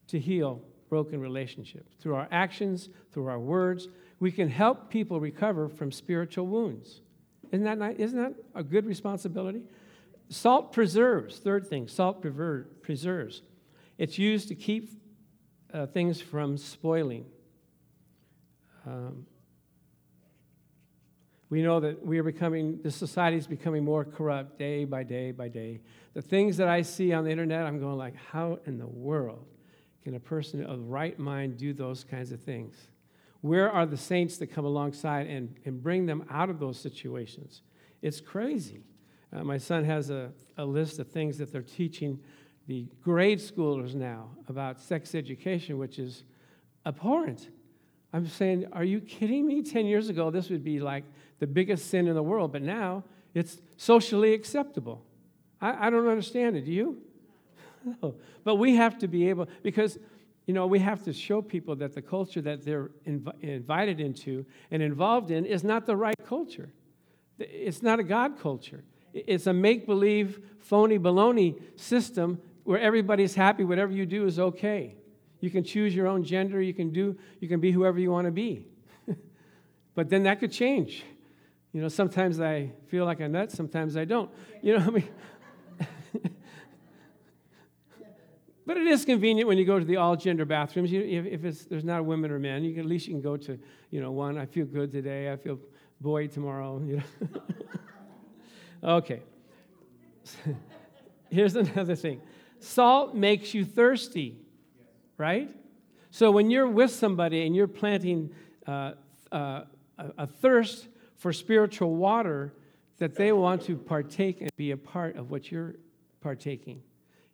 to 0.08 0.18
heal 0.18 0.62
broken 0.88 1.20
relationships. 1.20 1.96
Through 2.00 2.14
our 2.14 2.28
actions, 2.30 2.88
through 3.12 3.26
our 3.26 3.40
words, 3.40 3.88
we 4.20 4.30
can 4.30 4.48
help 4.48 4.90
people 4.90 5.20
recover 5.20 5.68
from 5.68 5.90
spiritual 5.90 6.46
wounds. 6.46 7.00
Isn't 7.50 7.64
that, 7.64 7.78
nice? 7.78 7.96
Isn't 7.98 8.18
that 8.18 8.34
a 8.54 8.62
good 8.62 8.86
responsibility? 8.86 9.62
Salt 10.28 10.72
preserves. 10.72 11.38
Third 11.38 11.66
thing, 11.66 11.88
salt 11.88 12.24
preserves. 12.82 13.42
It's 13.98 14.18
used 14.18 14.48
to 14.48 14.54
keep 14.54 14.90
uh, 15.72 15.86
things 15.86 16.20
from 16.20 16.56
spoiling. 16.56 17.26
Um, 18.86 19.26
we 21.54 21.62
know 21.62 21.78
that 21.78 22.04
we 22.04 22.18
are 22.18 22.24
becoming, 22.24 22.80
the 22.82 22.90
society 22.90 23.36
is 23.36 23.46
becoming 23.46 23.84
more 23.84 24.04
corrupt 24.04 24.58
day 24.58 24.84
by 24.84 25.04
day 25.04 25.30
by 25.30 25.46
day. 25.46 25.78
The 26.12 26.20
things 26.20 26.56
that 26.56 26.66
I 26.66 26.82
see 26.82 27.12
on 27.12 27.22
the 27.22 27.30
internet, 27.30 27.64
I'm 27.64 27.78
going 27.78 27.96
like, 27.96 28.16
how 28.16 28.58
in 28.66 28.76
the 28.76 28.88
world 28.88 29.46
can 30.02 30.16
a 30.16 30.18
person 30.18 30.64
of 30.64 30.88
right 30.88 31.16
mind 31.16 31.56
do 31.56 31.72
those 31.72 32.02
kinds 32.02 32.32
of 32.32 32.40
things? 32.40 32.74
Where 33.40 33.70
are 33.70 33.86
the 33.86 33.96
saints 33.96 34.36
that 34.38 34.48
come 34.48 34.64
alongside 34.64 35.28
and, 35.28 35.54
and 35.64 35.80
bring 35.80 36.06
them 36.06 36.24
out 36.28 36.50
of 36.50 36.58
those 36.58 36.76
situations? 36.76 37.62
It's 38.02 38.20
crazy. 38.20 38.82
Uh, 39.32 39.44
my 39.44 39.58
son 39.58 39.84
has 39.84 40.10
a, 40.10 40.32
a 40.58 40.64
list 40.64 40.98
of 40.98 41.06
things 41.06 41.38
that 41.38 41.52
they're 41.52 41.62
teaching 41.62 42.18
the 42.66 42.88
grade 43.00 43.38
schoolers 43.38 43.94
now 43.94 44.30
about 44.48 44.80
sex 44.80 45.14
education, 45.14 45.78
which 45.78 46.00
is 46.00 46.24
abhorrent. 46.84 47.50
I'm 48.14 48.28
saying, 48.28 48.66
are 48.72 48.84
you 48.84 49.00
kidding 49.00 49.44
me? 49.44 49.60
10 49.60 49.86
years 49.86 50.08
ago, 50.08 50.30
this 50.30 50.48
would 50.48 50.62
be 50.62 50.78
like 50.78 51.02
the 51.40 51.48
biggest 51.48 51.90
sin 51.90 52.06
in 52.06 52.14
the 52.14 52.22
world, 52.22 52.52
but 52.52 52.62
now 52.62 53.02
it's 53.34 53.60
socially 53.76 54.34
acceptable. 54.34 55.04
I, 55.60 55.88
I 55.88 55.90
don't 55.90 56.06
understand 56.06 56.56
it. 56.56 56.64
Do 56.64 56.72
you? 56.72 57.02
No. 58.02 58.14
But 58.44 58.54
we 58.54 58.76
have 58.76 58.96
to 59.00 59.08
be 59.08 59.28
able, 59.28 59.46
because, 59.62 59.98
you 60.46 60.54
know, 60.54 60.66
we 60.66 60.78
have 60.78 61.02
to 61.02 61.12
show 61.12 61.42
people 61.42 61.76
that 61.76 61.92
the 61.92 62.00
culture 62.00 62.40
that 62.40 62.64
they're 62.64 62.90
inv- 63.06 63.38
invited 63.42 64.00
into 64.00 64.46
and 64.70 64.82
involved 64.82 65.30
in 65.30 65.44
is 65.44 65.62
not 65.62 65.84
the 65.84 65.94
right 65.94 66.16
culture. 66.26 66.72
It's 67.38 67.82
not 67.82 68.00
a 68.00 68.02
God 68.02 68.38
culture. 68.40 68.84
It's 69.12 69.46
a 69.46 69.52
make 69.52 69.84
believe, 69.84 70.40
phony 70.60 70.98
baloney 70.98 71.60
system 71.76 72.40
where 72.62 72.80
everybody's 72.80 73.34
happy, 73.34 73.64
whatever 73.64 73.92
you 73.92 74.06
do 74.06 74.24
is 74.24 74.38
okay. 74.38 74.94
You 75.44 75.50
can 75.50 75.62
choose 75.62 75.94
your 75.94 76.06
own 76.06 76.24
gender, 76.24 76.62
you 76.62 76.72
can 76.72 76.90
do, 76.90 77.18
you 77.38 77.48
can 77.48 77.60
be 77.60 77.70
whoever 77.70 77.98
you 77.98 78.10
want 78.10 78.24
to 78.24 78.30
be. 78.30 78.66
but 79.94 80.08
then 80.08 80.22
that 80.22 80.40
could 80.40 80.50
change. 80.50 81.04
You 81.74 81.82
know, 81.82 81.88
sometimes 81.88 82.40
I 82.40 82.70
feel 82.86 83.04
like 83.04 83.20
a 83.20 83.28
nut, 83.28 83.52
sometimes 83.52 83.94
I 83.94 84.06
don't. 84.06 84.30
You 84.62 84.78
know, 84.78 84.86
what 84.86 84.88
I 84.88 84.92
mean, 84.92 85.08
but 88.66 88.78
it 88.78 88.86
is 88.86 89.04
convenient 89.04 89.46
when 89.46 89.58
you 89.58 89.66
go 89.66 89.78
to 89.78 89.84
the 89.84 89.96
all 89.96 90.16
gender 90.16 90.46
bathrooms. 90.46 90.90
You, 90.90 91.02
if, 91.02 91.44
if 91.44 91.68
there's 91.68 91.84
not 91.84 92.06
women 92.06 92.30
or 92.30 92.38
men, 92.38 92.64
you 92.64 92.72
can, 92.72 92.80
at 92.80 92.86
least 92.86 93.06
you 93.06 93.12
can 93.12 93.20
go 93.20 93.36
to, 93.36 93.58
you 93.90 94.00
know, 94.00 94.12
one. 94.12 94.38
I 94.38 94.46
feel 94.46 94.64
good 94.64 94.92
today. 94.92 95.30
I 95.30 95.36
feel 95.36 95.58
boy 96.00 96.26
tomorrow. 96.26 96.80
You 96.86 97.02
know. 98.82 98.94
okay. 98.96 99.20
Here's 101.30 101.54
another 101.54 101.96
thing. 101.96 102.22
Salt 102.60 103.14
makes 103.14 103.52
you 103.52 103.66
thirsty, 103.66 104.38
right? 105.18 105.50
So 106.10 106.30
when 106.30 106.50
you're 106.50 106.68
with 106.68 106.90
somebody 106.90 107.46
and 107.46 107.54
you're 107.56 107.66
planting 107.66 108.30
uh, 108.66 108.92
uh, 109.32 109.62
a, 109.98 110.26
thirst 110.26 110.88
for 111.16 111.32
spiritual 111.32 111.94
water, 111.96 112.52
that 112.98 113.16
they 113.16 113.32
want 113.32 113.62
to 113.62 113.76
partake 113.76 114.40
and 114.40 114.50
be 114.56 114.70
a 114.70 114.76
part 114.76 115.16
of 115.16 115.30
what 115.30 115.50
you're 115.50 115.74
partaking. 116.20 116.82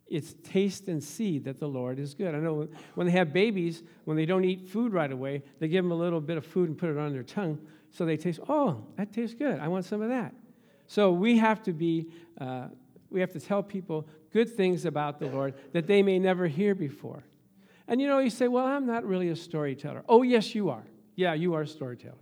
It's 0.07 0.33
taste 0.43 0.87
and 0.87 1.01
see 1.01 1.39
that 1.39 1.59
the 1.59 1.67
Lord 1.67 1.99
is 1.99 2.13
good. 2.13 2.33
I 2.35 2.39
know 2.39 2.67
when 2.95 3.07
they 3.07 3.13
have 3.13 3.31
babies, 3.31 3.83
when 4.05 4.17
they 4.17 4.25
don't 4.25 4.43
eat 4.43 4.67
food 4.67 4.91
right 4.91 5.11
away, 5.11 5.43
they 5.59 5.67
give 5.67 5.85
them 5.85 5.91
a 5.91 5.95
little 5.95 6.19
bit 6.19 6.37
of 6.37 6.45
food 6.45 6.67
and 6.67 6.77
put 6.77 6.89
it 6.89 6.97
on 6.97 7.13
their 7.13 7.23
tongue 7.23 7.59
so 7.91 8.05
they 8.05 8.17
taste, 8.17 8.39
oh, 8.47 8.83
that 8.97 9.11
tastes 9.11 9.35
good. 9.35 9.59
I 9.59 9.67
want 9.67 9.85
some 9.85 10.01
of 10.01 10.09
that. 10.09 10.33
So 10.87 11.11
we 11.11 11.37
have 11.37 11.61
to 11.63 11.73
be, 11.73 12.07
uh, 12.39 12.67
we 13.09 13.19
have 13.19 13.31
to 13.33 13.39
tell 13.39 13.61
people 13.61 14.07
good 14.31 14.49
things 14.49 14.85
about 14.85 15.19
the 15.19 15.27
Lord 15.27 15.53
that 15.73 15.87
they 15.87 16.01
may 16.01 16.17
never 16.17 16.47
hear 16.47 16.73
before. 16.73 17.23
And 17.91 17.99
you 17.99 18.07
know, 18.07 18.19
you 18.19 18.29
say, 18.29 18.47
well, 18.47 18.65
I'm 18.65 18.87
not 18.87 19.03
really 19.03 19.27
a 19.31 19.35
storyteller. 19.35 20.01
Oh, 20.07 20.21
yes, 20.21 20.55
you 20.55 20.69
are. 20.69 20.85
Yeah, 21.17 21.33
you 21.33 21.55
are 21.55 21.63
a 21.63 21.67
storyteller. 21.67 22.15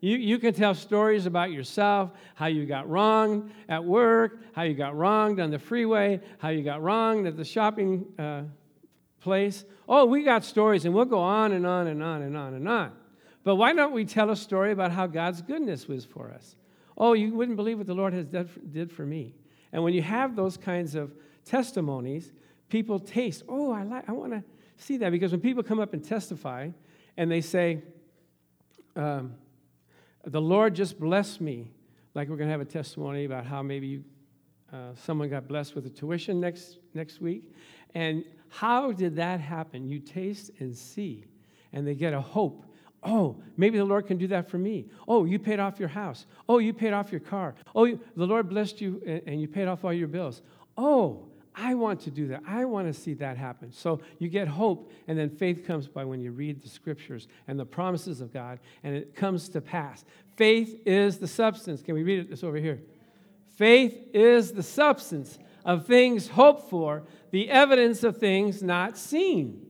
You, 0.00 0.16
you 0.16 0.38
can 0.38 0.54
tell 0.54 0.72
stories 0.72 1.26
about 1.26 1.50
yourself, 1.50 2.12
how 2.36 2.46
you 2.46 2.64
got 2.64 2.88
wronged 2.88 3.50
at 3.68 3.84
work, 3.84 4.38
how 4.52 4.62
you 4.62 4.72
got 4.72 4.96
wronged 4.96 5.40
on 5.40 5.50
the 5.50 5.58
freeway, 5.58 6.20
how 6.38 6.50
you 6.50 6.62
got 6.62 6.80
wronged 6.80 7.26
at 7.26 7.36
the 7.36 7.44
shopping 7.44 8.06
uh, 8.20 8.42
place. 9.20 9.64
Oh, 9.88 10.04
we 10.06 10.22
got 10.22 10.44
stories, 10.44 10.84
and 10.84 10.94
we'll 10.94 11.06
go 11.06 11.18
on 11.18 11.50
and 11.50 11.66
on 11.66 11.88
and 11.88 12.04
on 12.04 12.22
and 12.22 12.36
on 12.36 12.54
and 12.54 12.68
on. 12.68 12.92
But 13.42 13.56
why 13.56 13.72
don't 13.72 13.92
we 13.92 14.04
tell 14.04 14.30
a 14.30 14.36
story 14.36 14.70
about 14.70 14.92
how 14.92 15.08
God's 15.08 15.42
goodness 15.42 15.88
was 15.88 16.04
for 16.04 16.30
us? 16.30 16.54
Oh, 16.96 17.14
you 17.14 17.34
wouldn't 17.34 17.56
believe 17.56 17.78
what 17.78 17.88
the 17.88 17.94
Lord 17.94 18.12
has 18.12 18.26
did 18.26 18.92
for 18.92 19.04
me. 19.04 19.34
And 19.72 19.82
when 19.82 19.92
you 19.92 20.02
have 20.02 20.36
those 20.36 20.56
kinds 20.56 20.94
of 20.94 21.12
testimonies, 21.44 22.30
people 22.68 23.00
taste, 23.00 23.42
oh, 23.48 23.72
I, 23.72 23.82
like, 23.82 24.08
I 24.08 24.12
want 24.12 24.34
to 24.34 24.44
see 24.80 24.96
that. 24.98 25.10
Because 25.10 25.32
when 25.32 25.40
people 25.40 25.62
come 25.62 25.80
up 25.80 25.92
and 25.92 26.04
testify 26.04 26.70
and 27.16 27.30
they 27.30 27.40
say, 27.40 27.82
um, 28.96 29.34
the 30.24 30.40
Lord 30.40 30.74
just 30.74 30.98
blessed 30.98 31.40
me, 31.40 31.70
like 32.14 32.28
we're 32.28 32.36
going 32.36 32.48
to 32.48 32.52
have 32.52 32.60
a 32.60 32.64
testimony 32.64 33.24
about 33.24 33.46
how 33.46 33.62
maybe 33.62 33.86
you, 33.86 34.04
uh, 34.72 34.94
someone 35.04 35.28
got 35.28 35.48
blessed 35.48 35.74
with 35.74 35.86
a 35.86 35.90
tuition 35.90 36.40
next, 36.40 36.78
next 36.94 37.20
week. 37.20 37.52
And 37.94 38.24
how 38.48 38.92
did 38.92 39.16
that 39.16 39.40
happen? 39.40 39.88
You 39.88 40.00
taste 40.00 40.50
and 40.58 40.76
see, 40.76 41.24
and 41.72 41.86
they 41.86 41.94
get 41.94 42.12
a 42.12 42.20
hope 42.20 42.64
Oh, 43.02 43.40
maybe 43.56 43.78
the 43.78 43.84
Lord 43.84 44.06
can 44.06 44.18
do 44.18 44.26
that 44.28 44.50
for 44.50 44.58
me. 44.58 44.86
Oh, 45.08 45.24
you 45.24 45.38
paid 45.38 45.58
off 45.58 45.80
your 45.80 45.88
house. 45.88 46.26
Oh, 46.48 46.58
you 46.58 46.74
paid 46.74 46.92
off 46.92 47.10
your 47.10 47.20
car. 47.20 47.54
Oh, 47.74 47.84
you, 47.84 48.00
the 48.14 48.26
Lord 48.26 48.48
blessed 48.48 48.80
you 48.80 49.02
and, 49.06 49.22
and 49.26 49.40
you 49.40 49.48
paid 49.48 49.68
off 49.68 49.84
all 49.84 49.92
your 49.92 50.08
bills. 50.08 50.42
Oh, 50.76 51.26
I 51.54 51.74
want 51.74 52.00
to 52.02 52.10
do 52.10 52.28
that. 52.28 52.42
I 52.46 52.64
want 52.64 52.86
to 52.86 52.98
see 52.98 53.14
that 53.14 53.36
happen. 53.36 53.72
So 53.72 54.00
you 54.18 54.28
get 54.28 54.48
hope, 54.48 54.90
and 55.08 55.18
then 55.18 55.30
faith 55.30 55.66
comes 55.66 55.88
by 55.88 56.04
when 56.04 56.20
you 56.20 56.30
read 56.30 56.62
the 56.62 56.68
scriptures 56.68 57.28
and 57.48 57.58
the 57.58 57.66
promises 57.66 58.20
of 58.20 58.32
God, 58.32 58.60
and 58.84 58.94
it 58.94 59.14
comes 59.14 59.48
to 59.50 59.60
pass. 59.60 60.04
Faith 60.36 60.80
is 60.86 61.18
the 61.18 61.26
substance. 61.26 61.82
Can 61.82 61.94
we 61.94 62.02
read 62.02 62.20
it? 62.20 62.30
This 62.30 62.44
over 62.44 62.56
here. 62.56 62.80
Faith 63.56 64.08
is 64.14 64.52
the 64.52 64.62
substance 64.62 65.38
of 65.64 65.86
things 65.86 66.28
hoped 66.28 66.70
for, 66.70 67.02
the 67.30 67.50
evidence 67.50 68.04
of 68.04 68.16
things 68.16 68.62
not 68.62 68.96
seen. 68.96 69.66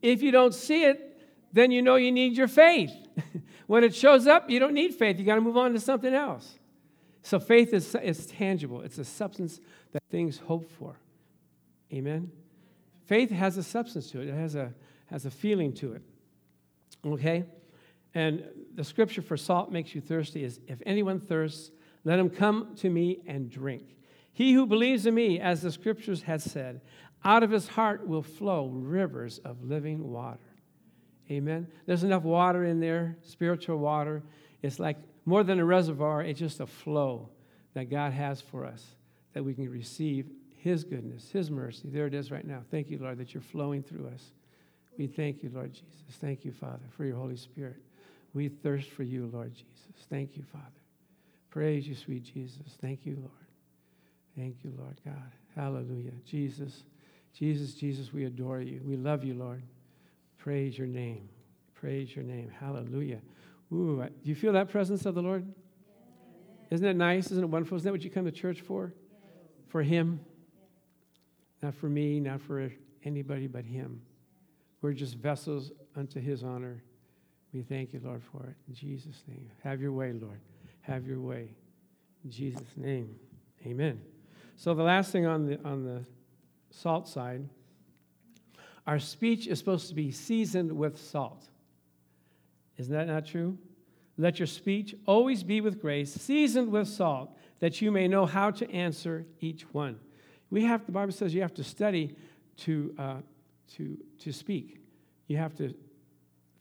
If 0.00 0.22
you 0.22 0.30
don't 0.30 0.54
see 0.54 0.84
it, 0.84 1.06
then 1.52 1.70
you 1.70 1.82
know 1.82 1.96
you 1.96 2.12
need 2.12 2.36
your 2.36 2.48
faith. 2.48 2.92
when 3.66 3.84
it 3.84 3.94
shows 3.94 4.26
up, 4.26 4.48
you 4.48 4.58
don't 4.58 4.72
need 4.72 4.94
faith. 4.94 5.18
You 5.18 5.24
got 5.24 5.34
to 5.34 5.40
move 5.40 5.56
on 5.56 5.72
to 5.72 5.80
something 5.80 6.14
else. 6.14 6.58
So 7.22 7.38
faith 7.38 7.74
is, 7.74 7.94
is 7.96 8.26
tangible, 8.26 8.80
it's 8.80 8.98
a 8.98 9.04
substance 9.04 9.60
that 9.92 10.02
things 10.10 10.38
hope 10.38 10.70
for. 10.70 10.96
Amen? 11.92 12.30
Faith 13.06 13.30
has 13.30 13.56
a 13.56 13.62
substance 13.62 14.10
to 14.12 14.20
it, 14.20 14.28
it 14.28 14.34
has 14.34 14.54
a, 14.54 14.72
has 15.06 15.26
a 15.26 15.30
feeling 15.30 15.72
to 15.74 15.94
it. 15.94 16.02
Okay? 17.04 17.44
And 18.14 18.44
the 18.74 18.84
scripture 18.84 19.22
for 19.22 19.36
salt 19.36 19.70
makes 19.70 19.94
you 19.94 20.00
thirsty 20.00 20.44
is 20.44 20.60
if 20.66 20.78
anyone 20.86 21.20
thirsts, 21.20 21.70
let 22.04 22.18
him 22.18 22.30
come 22.30 22.74
to 22.76 22.88
me 22.88 23.20
and 23.26 23.50
drink. 23.50 23.82
He 24.32 24.52
who 24.52 24.66
believes 24.66 25.06
in 25.06 25.14
me, 25.14 25.40
as 25.40 25.62
the 25.62 25.72
scriptures 25.72 26.22
had 26.22 26.40
said, 26.40 26.80
out 27.24 27.42
of 27.42 27.50
his 27.50 27.68
heart 27.68 28.06
will 28.06 28.22
flow 28.22 28.68
rivers 28.68 29.38
of 29.44 29.62
living 29.62 30.10
water. 30.10 30.38
Amen. 31.30 31.68
There's 31.86 32.02
enough 32.02 32.22
water 32.22 32.64
in 32.64 32.80
there, 32.80 33.16
spiritual 33.22 33.78
water. 33.78 34.22
It's 34.62 34.78
like 34.78 34.96
more 35.26 35.44
than 35.44 35.60
a 35.60 35.64
reservoir, 35.64 36.22
it's 36.22 36.38
just 36.38 36.60
a 36.60 36.66
flow 36.66 37.28
that 37.74 37.90
God 37.90 38.12
has 38.12 38.40
for 38.40 38.64
us 38.64 38.84
that 39.32 39.44
we 39.44 39.54
can 39.54 39.68
receive 39.70 40.26
His 40.56 40.84
goodness, 40.84 41.30
His 41.30 41.50
mercy. 41.50 41.88
There 41.88 42.06
it 42.06 42.14
is 42.14 42.30
right 42.30 42.46
now. 42.46 42.62
Thank 42.70 42.90
you, 42.90 42.98
Lord, 42.98 43.18
that 43.18 43.34
you're 43.34 43.42
flowing 43.42 43.82
through 43.82 44.08
us. 44.08 44.32
We 44.98 45.06
thank 45.06 45.42
you, 45.42 45.50
Lord 45.52 45.72
Jesus. 45.72 46.16
Thank 46.20 46.44
you, 46.44 46.52
Father, 46.52 46.86
for 46.96 47.04
your 47.04 47.16
Holy 47.16 47.36
Spirit. 47.36 47.76
We 48.34 48.48
thirst 48.48 48.90
for 48.90 49.02
you, 49.02 49.30
Lord 49.32 49.54
Jesus. 49.54 50.06
Thank 50.08 50.36
you, 50.36 50.42
Father. 50.52 50.64
Praise 51.50 51.88
you, 51.88 51.94
sweet 51.94 52.22
Jesus. 52.22 52.76
Thank 52.80 53.04
you, 53.04 53.16
Lord. 53.16 53.30
Thank 54.36 54.62
you, 54.62 54.72
Lord 54.78 55.00
God. 55.04 55.32
Hallelujah. 55.56 56.12
Jesus, 56.24 56.84
Jesus, 57.34 57.74
Jesus, 57.74 58.12
we 58.12 58.24
adore 58.24 58.60
you. 58.60 58.80
We 58.84 58.96
love 58.96 59.24
you, 59.24 59.34
Lord. 59.34 59.62
Praise 60.38 60.78
your 60.78 60.86
name. 60.86 61.28
Praise 61.74 62.14
your 62.14 62.24
name. 62.24 62.50
Hallelujah. 62.60 63.20
Ooh, 63.72 64.04
do 64.22 64.28
you 64.28 64.34
feel 64.34 64.52
that 64.52 64.68
presence 64.68 65.06
of 65.06 65.14
the 65.14 65.22
Lord? 65.22 65.46
Isn't 66.70 66.86
that 66.86 66.96
nice? 66.96 67.26
Isn't 67.30 67.44
it 67.44 67.48
wonderful? 67.48 67.76
Isn't 67.76 67.86
that 67.86 67.92
what 67.92 68.02
you 68.02 68.10
come 68.10 68.24
to 68.24 68.32
church 68.32 68.60
for? 68.60 68.92
For 69.70 69.82
Him. 69.82 70.20
Not 71.62 71.74
for 71.74 71.88
me, 71.88 72.20
not 72.20 72.42
for 72.42 72.70
anybody 73.04 73.46
but 73.46 73.64
Him. 73.64 74.02
We're 74.82 74.92
just 74.92 75.16
vessels 75.16 75.72
unto 75.96 76.20
His 76.20 76.44
honor. 76.44 76.82
We 77.52 77.62
thank 77.62 77.92
you, 77.92 78.00
Lord, 78.04 78.22
for 78.22 78.44
it. 78.46 78.54
In 78.68 78.74
Jesus' 78.74 79.24
name. 79.26 79.50
Have 79.64 79.80
your 79.80 79.92
way, 79.92 80.12
Lord. 80.12 80.40
Have 80.82 81.06
your 81.06 81.20
way. 81.20 81.54
In 82.24 82.30
Jesus' 82.30 82.76
name. 82.76 83.16
Amen. 83.66 84.00
So 84.56 84.74
the 84.74 84.82
last 84.82 85.10
thing 85.10 85.24
on 85.24 85.46
the 85.46 85.58
on 85.64 85.84
the 85.84 86.04
salt 86.70 87.08
side 87.08 87.48
our 88.86 88.98
speech 88.98 89.46
is 89.46 89.58
supposed 89.58 89.88
to 89.88 89.94
be 89.94 90.10
seasoned 90.10 90.72
with 90.72 90.98
salt. 90.98 91.48
Isn't 92.76 92.92
that 92.92 93.06
not 93.06 93.26
true? 93.26 93.58
Let 94.16 94.38
your 94.40 94.46
speech 94.46 94.94
always 95.06 95.42
be 95.42 95.60
with 95.60 95.80
grace, 95.80 96.12
seasoned 96.12 96.72
with 96.72 96.88
salt, 96.88 97.36
that 97.60 97.80
you 97.80 97.90
may 97.90 98.08
know 98.08 98.26
how 98.26 98.50
to 98.50 98.70
answer 98.70 99.26
each 99.40 99.62
one. 99.72 99.98
We 100.50 100.64
have, 100.64 100.84
the 100.86 100.92
Bible 100.92 101.12
says 101.12 101.34
you 101.34 101.42
have 101.42 101.54
to 101.54 101.64
study 101.64 102.16
to, 102.58 102.94
uh, 102.98 103.16
to, 103.76 103.96
to 104.20 104.32
speak. 104.32 104.80
You 105.28 105.36
have 105.36 105.54
to 105.56 105.74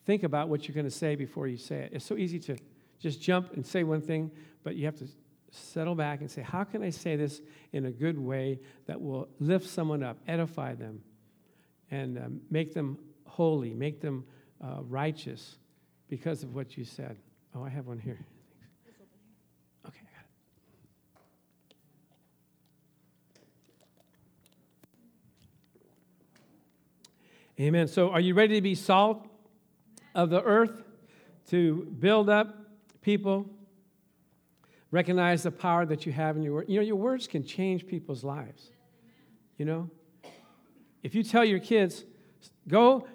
think 0.06 0.24
about 0.24 0.50
what 0.50 0.68
you're 0.68 0.76
going 0.76 0.86
to 0.86 0.92
say 0.92 1.16
before 1.16 1.48
you 1.48 1.58
say 1.58 1.78
it. 1.78 1.92
It's 1.94 2.06
so 2.06 2.18
easy 2.18 2.40
to 2.40 2.58
just 3.00 3.22
jump 3.22 3.54
and 3.54 3.66
say 3.66 3.84
one 3.84 4.02
thing, 4.02 4.32
but 4.64 4.76
you 4.76 4.86
have 4.86 4.98
to 4.98 5.08
settle 5.52 5.96
back 5.96 6.22
and 6.22 6.30
say, 6.30 6.42
How 6.42 6.64
can 6.64 6.84
I 6.84 6.90
say 6.90 7.16
this 7.16 7.42
in 7.72 7.86
a 7.86 7.92
good 7.92 8.20
way 8.20 8.60
that 8.86 9.02
will 9.02 9.28
lift 9.40 9.68
someone 9.68 10.04
up, 10.04 10.18
edify 10.28 10.76
them, 10.76 11.02
and 11.92 12.18
um, 12.18 12.42
make 12.50 12.74
them 12.74 12.98
holy, 13.26 13.74
make 13.74 14.02
them 14.02 14.26
uh, 14.64 14.82
righteous 14.82 15.58
because 16.10 16.44
of 16.44 16.54
what 16.54 16.78
you 16.78 16.84
said. 16.84 17.18
Oh, 17.56 17.64
I 17.64 17.70
have 17.70 17.88
one 17.88 18.00
here. 18.00 18.20
Okay, 19.88 20.00
I 20.02 20.12
got 20.16 20.24
it. 20.24 20.30
Amen. 27.60 27.88
So, 27.88 28.12
are 28.12 28.22
you 28.22 28.34
ready 28.34 28.56
to 28.56 28.62
be 28.62 28.76
salt 28.76 29.28
of 30.16 30.30
the 30.30 30.42
earth? 30.42 30.84
to 31.50 31.88
build 32.00 32.30
up 32.30 32.56
people, 33.02 33.50
recognize 34.92 35.44
the 35.44 35.52
power 35.52 35.86
that 35.86 36.06
you 36.06 36.12
have 36.12 36.38
in 36.38 36.44
your 36.44 36.54
words. 36.54 36.70
You 36.70 36.80
know, 36.80 36.86
your 36.86 36.96
words 36.96 37.28
can 37.28 37.44
change 37.44 37.88
people's 37.88 38.24
lives. 38.24 38.70
You 39.58 39.66
know? 39.66 39.90
If 41.02 41.16
you 41.16 41.24
tell 41.24 41.44
your 41.44 41.60
kids, 41.60 42.06
go 42.68 43.08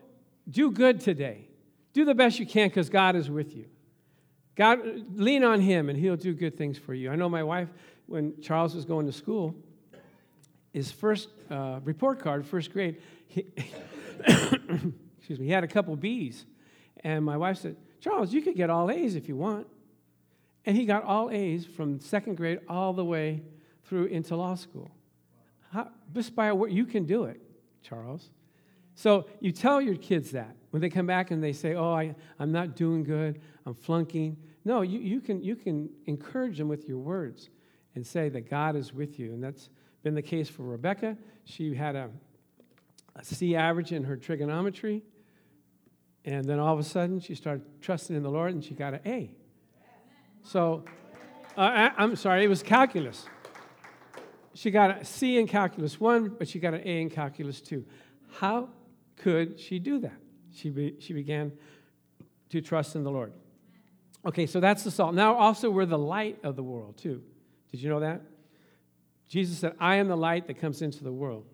do 0.50 0.70
good 0.70 1.00
today, 1.00 1.48
do 1.92 2.04
the 2.04 2.14
best 2.14 2.38
you 2.38 2.46
can 2.46 2.68
because 2.68 2.88
God 2.88 3.14
is 3.14 3.30
with 3.30 3.54
you. 3.54 3.66
God, 4.56 4.80
lean 5.14 5.44
on 5.44 5.60
Him 5.60 5.88
and 5.88 5.98
He'll 5.98 6.16
do 6.16 6.34
good 6.34 6.56
things 6.56 6.76
for 6.76 6.94
you. 6.94 7.10
I 7.10 7.16
know 7.16 7.28
my 7.28 7.42
wife, 7.42 7.68
when 8.06 8.40
Charles 8.40 8.74
was 8.74 8.84
going 8.84 9.06
to 9.06 9.12
school, 9.12 9.54
his 10.72 10.90
first 10.90 11.28
uh, 11.50 11.78
report 11.84 12.18
card, 12.18 12.44
first 12.44 12.72
grade, 12.72 13.00
he, 13.28 13.46
excuse 15.18 15.38
me, 15.38 15.46
he 15.46 15.52
had 15.52 15.64
a 15.64 15.68
couple 15.68 15.96
B's. 15.96 16.46
And 17.02 17.24
my 17.24 17.36
wife 17.36 17.58
said, 17.58 17.76
Charles, 18.00 18.32
you 18.32 18.42
could 18.42 18.56
get 18.56 18.70
all 18.70 18.90
A's 18.90 19.14
if 19.14 19.28
you 19.28 19.36
want. 19.36 19.66
And 20.66 20.76
he 20.76 20.86
got 20.86 21.04
all 21.04 21.30
A's 21.30 21.66
from 21.66 22.00
second 22.00 22.36
grade 22.36 22.60
all 22.68 22.92
the 22.92 23.04
way 23.04 23.42
through 23.84 24.06
into 24.06 24.36
law 24.36 24.54
school. 24.54 24.90
How, 25.70 25.88
just 26.12 26.34
by 26.34 26.52
you 26.52 26.86
can 26.86 27.04
do 27.04 27.24
it, 27.24 27.40
Charles. 27.82 28.30
So 28.94 29.26
you 29.40 29.52
tell 29.52 29.80
your 29.80 29.96
kids 29.96 30.30
that 30.30 30.56
when 30.70 30.80
they 30.80 30.88
come 30.88 31.06
back 31.06 31.30
and 31.30 31.42
they 31.42 31.52
say, 31.52 31.74
Oh, 31.74 31.92
I, 31.92 32.14
I'm 32.38 32.52
not 32.52 32.76
doing 32.76 33.04
good, 33.04 33.40
I'm 33.66 33.74
flunking. 33.74 34.36
No, 34.64 34.80
you, 34.82 34.98
you, 35.00 35.20
can, 35.20 35.42
you 35.42 35.56
can 35.56 35.90
encourage 36.06 36.58
them 36.58 36.68
with 36.68 36.88
your 36.88 36.98
words 36.98 37.50
and 37.94 38.06
say 38.06 38.28
that 38.30 38.48
God 38.48 38.76
is 38.76 38.94
with 38.94 39.18
you. 39.18 39.32
And 39.32 39.42
that's 39.42 39.68
been 40.02 40.14
the 40.14 40.22
case 40.22 40.48
for 40.48 40.62
Rebecca. 40.62 41.16
She 41.44 41.74
had 41.74 41.96
a, 41.96 42.10
a 43.16 43.24
C 43.24 43.56
average 43.56 43.92
in 43.92 44.04
her 44.04 44.16
trigonometry. 44.16 45.02
And 46.24 46.44
then 46.44 46.58
all 46.58 46.72
of 46.72 46.80
a 46.80 46.84
sudden, 46.84 47.20
she 47.20 47.34
started 47.34 47.64
trusting 47.80 48.16
in 48.16 48.22
the 48.22 48.30
Lord 48.30 48.54
and 48.54 48.64
she 48.64 48.74
got 48.74 48.94
an 48.94 49.00
A. 49.06 49.30
So, 50.42 50.84
uh, 51.56 51.90
I, 51.96 52.02
am 52.02 52.16
sorry, 52.16 52.44
it 52.44 52.48
was 52.48 52.62
calculus. 52.62 53.26
She 54.54 54.70
got 54.70 55.02
a 55.02 55.04
C 55.04 55.38
in 55.38 55.46
calculus 55.46 56.00
one, 56.00 56.28
but 56.28 56.48
she 56.48 56.58
got 56.58 56.74
an 56.74 56.82
A 56.84 57.02
in 57.02 57.10
calculus 57.10 57.60
two. 57.60 57.84
How 58.30 58.68
could 59.16 59.58
she 59.58 59.78
do 59.78 59.98
that? 60.00 60.16
She, 60.52 60.70
be, 60.70 60.94
she 61.00 61.12
began 61.12 61.52
to 62.50 62.60
trust 62.60 62.94
in 62.94 63.04
the 63.04 63.10
Lord. 63.10 63.32
Okay, 64.26 64.46
so 64.46 64.60
that's 64.60 64.84
the 64.84 64.90
salt. 64.90 65.14
Now, 65.14 65.34
also, 65.34 65.70
we're 65.70 65.86
the 65.86 65.98
light 65.98 66.38
of 66.42 66.56
the 66.56 66.62
world, 66.62 66.96
too. 66.96 67.22
Did 67.70 67.82
you 67.82 67.90
know 67.90 68.00
that? 68.00 68.22
Jesus 69.28 69.58
said, 69.58 69.74
I 69.78 69.96
am 69.96 70.08
the 70.08 70.16
light 70.16 70.46
that 70.46 70.60
comes 70.60 70.80
into 70.80 71.04
the 71.04 71.12
world. 71.12 71.46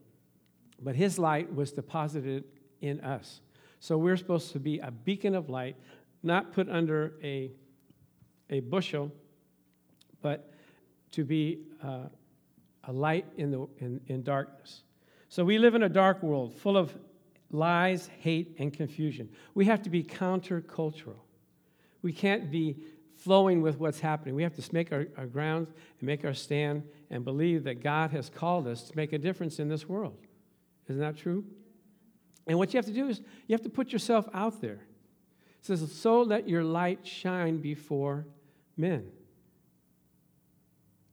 But 0.82 0.96
his 0.96 1.18
light 1.18 1.54
was 1.54 1.72
deposited 1.72 2.44
in 2.80 3.00
us. 3.00 3.40
So 3.80 3.96
we're 3.98 4.16
supposed 4.16 4.52
to 4.52 4.58
be 4.58 4.78
a 4.78 4.90
beacon 4.90 5.34
of 5.34 5.48
light, 5.48 5.76
not 6.22 6.52
put 6.52 6.68
under 6.68 7.14
a, 7.22 7.50
a 8.48 8.60
bushel, 8.60 9.10
but 10.22 10.52
to 11.12 11.24
be 11.24 11.60
uh, 11.82 12.04
a 12.84 12.92
light 12.92 13.26
in, 13.36 13.50
the, 13.50 13.66
in, 13.78 14.00
in 14.06 14.22
darkness. 14.22 14.82
So 15.28 15.44
we 15.44 15.58
live 15.58 15.74
in 15.74 15.82
a 15.82 15.88
dark 15.88 16.22
world 16.22 16.54
full 16.54 16.76
of 16.76 16.94
lies, 17.50 18.08
hate, 18.18 18.56
and 18.58 18.72
confusion. 18.72 19.28
We 19.54 19.64
have 19.66 19.82
to 19.82 19.90
be 19.90 20.02
countercultural. 20.02 21.18
We 22.02 22.12
can't 22.12 22.50
be 22.50 22.76
flowing 23.16 23.60
with 23.60 23.78
what's 23.78 24.00
happening. 24.00 24.34
We 24.34 24.42
have 24.42 24.54
to 24.54 24.74
make 24.74 24.92
our, 24.92 25.06
our 25.16 25.26
ground 25.26 25.66
and 26.00 26.06
make 26.06 26.24
our 26.24 26.34
stand 26.34 26.84
and 27.10 27.24
believe 27.24 27.64
that 27.64 27.82
God 27.82 28.10
has 28.12 28.30
called 28.30 28.66
us 28.66 28.84
to 28.84 28.96
make 28.96 29.12
a 29.12 29.18
difference 29.18 29.58
in 29.58 29.68
this 29.68 29.88
world. 29.88 30.16
Isn't 30.90 31.00
that 31.00 31.16
true? 31.16 31.44
And 32.46 32.58
what 32.58 32.74
you 32.74 32.78
have 32.78 32.86
to 32.86 32.92
do 32.92 33.08
is 33.08 33.20
you 33.46 33.54
have 33.54 33.62
to 33.62 33.70
put 33.70 33.92
yourself 33.92 34.28
out 34.34 34.60
there. 34.60 34.80
It 35.60 35.66
says, 35.66 35.92
So 35.92 36.20
let 36.20 36.48
your 36.48 36.64
light 36.64 37.06
shine 37.06 37.58
before 37.58 38.26
men. 38.76 39.06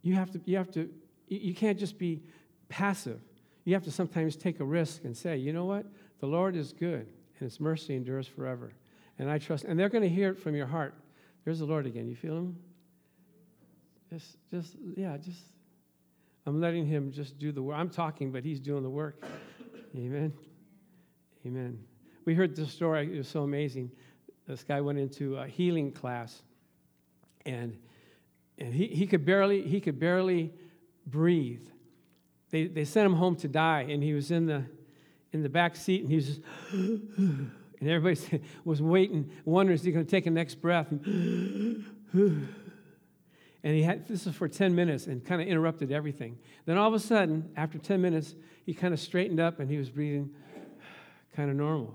You 0.01 0.15
have 0.15 0.31
to, 0.31 0.41
you 0.45 0.57
have 0.57 0.71
to, 0.71 0.89
you 1.27 1.53
can't 1.53 1.77
just 1.77 1.97
be 1.97 2.23
passive. 2.69 3.19
You 3.65 3.73
have 3.73 3.83
to 3.83 3.91
sometimes 3.91 4.35
take 4.35 4.61
a 4.61 4.63
risk 4.63 5.03
and 5.03 5.15
say, 5.15 5.37
you 5.37 5.51
know 5.51 5.65
what? 5.65 5.85
The 6.21 6.25
Lord 6.25 6.55
is 6.55 6.71
good, 6.71 7.05
and 7.39 7.51
his 7.51 7.59
mercy 7.59 7.95
endures 7.95 8.25
forever. 8.25 8.71
And 9.19 9.29
I 9.29 9.37
trust, 9.37 9.65
and 9.65 9.77
they're 9.77 9.89
going 9.89 10.03
to 10.03 10.09
hear 10.09 10.29
it 10.29 10.39
from 10.39 10.55
your 10.55 10.67
heart. 10.67 10.93
There's 11.43 11.59
the 11.59 11.65
Lord 11.65 11.85
again. 11.85 12.07
You 12.07 12.15
feel 12.15 12.37
him? 12.37 12.57
Just, 14.09 14.37
just, 14.49 14.75
yeah, 14.95 15.17
just, 15.17 15.41
I'm 16.45 16.61
letting 16.61 16.85
him 16.85 17.11
just 17.11 17.37
do 17.37 17.51
the 17.51 17.61
work. 17.61 17.77
I'm 17.77 17.89
talking, 17.89 18.31
but 18.31 18.45
he's 18.45 18.61
doing 18.61 18.83
the 18.83 18.89
work. 18.89 19.21
Amen. 19.97 20.31
Amen. 21.45 21.79
We 22.25 22.35
heard 22.35 22.55
this 22.55 22.71
story, 22.71 23.11
it 23.11 23.17
was 23.17 23.27
so 23.27 23.41
amazing. 23.41 23.91
This 24.47 24.63
guy 24.63 24.79
went 24.79 24.99
into 24.99 25.37
a 25.37 25.47
healing 25.47 25.91
class, 25.91 26.43
and, 27.47 27.75
and 28.59 28.73
he, 28.73 28.87
he, 28.87 29.07
could 29.07 29.25
barely, 29.25 29.63
he 29.63 29.81
could 29.81 29.99
barely 29.99 30.53
breathe. 31.07 31.65
They, 32.51 32.67
they 32.67 32.85
sent 32.85 33.07
him 33.07 33.13
home 33.13 33.37
to 33.37 33.47
die, 33.47 33.87
and 33.89 34.03
he 34.03 34.13
was 34.13 34.29
in 34.29 34.45
the, 34.45 34.65
in 35.33 35.41
the 35.41 35.49
back 35.49 35.75
seat, 35.75 36.01
and 36.01 36.09
he 36.09 36.15
was 36.15 36.27
just, 36.27 36.41
And 37.79 37.87
everybody 37.87 38.43
was 38.65 38.81
waiting, 38.81 39.31
wondering, 39.45 39.75
is 39.75 39.83
he 39.83 39.91
going 39.91 40.05
to 40.05 40.09
take 40.09 40.27
a 40.27 40.31
next 40.31 40.55
breath? 40.55 40.91
And, 40.91 41.85
he 43.63 43.83
had, 43.83 44.07
this 44.07 44.25
was 44.25 44.35
for 44.35 44.47
10 44.47 44.75
minutes 44.75 45.07
and 45.07 45.23
kind 45.25 45.41
of 45.41 45.47
interrupted 45.47 45.91
everything. 45.91 46.37
Then 46.65 46.77
all 46.77 46.87
of 46.87 46.93
a 46.93 46.99
sudden, 46.99 47.51
after 47.55 47.77
10 47.77 48.01
minutes, 48.01 48.35
he 48.65 48.73
kind 48.73 48.93
of 48.93 48.99
straightened 48.99 49.39
up 49.39 49.59
and 49.59 49.69
he 49.69 49.77
was 49.77 49.89
breathing 49.89 50.29
kind 51.35 51.49
of 51.49 51.55
normal. 51.55 51.93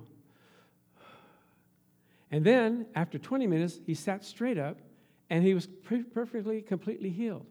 And 2.31 2.45
then, 2.45 2.87
after 2.95 3.19
20 3.19 3.47
minutes, 3.47 3.79
he 3.85 3.95
sat 3.95 4.25
straight 4.25 4.59
up 4.59 4.79
and 5.29 5.45
he 5.45 5.55
was 5.55 5.69
perfectly, 6.15 6.63
completely 6.63 7.11
healed. 7.11 7.47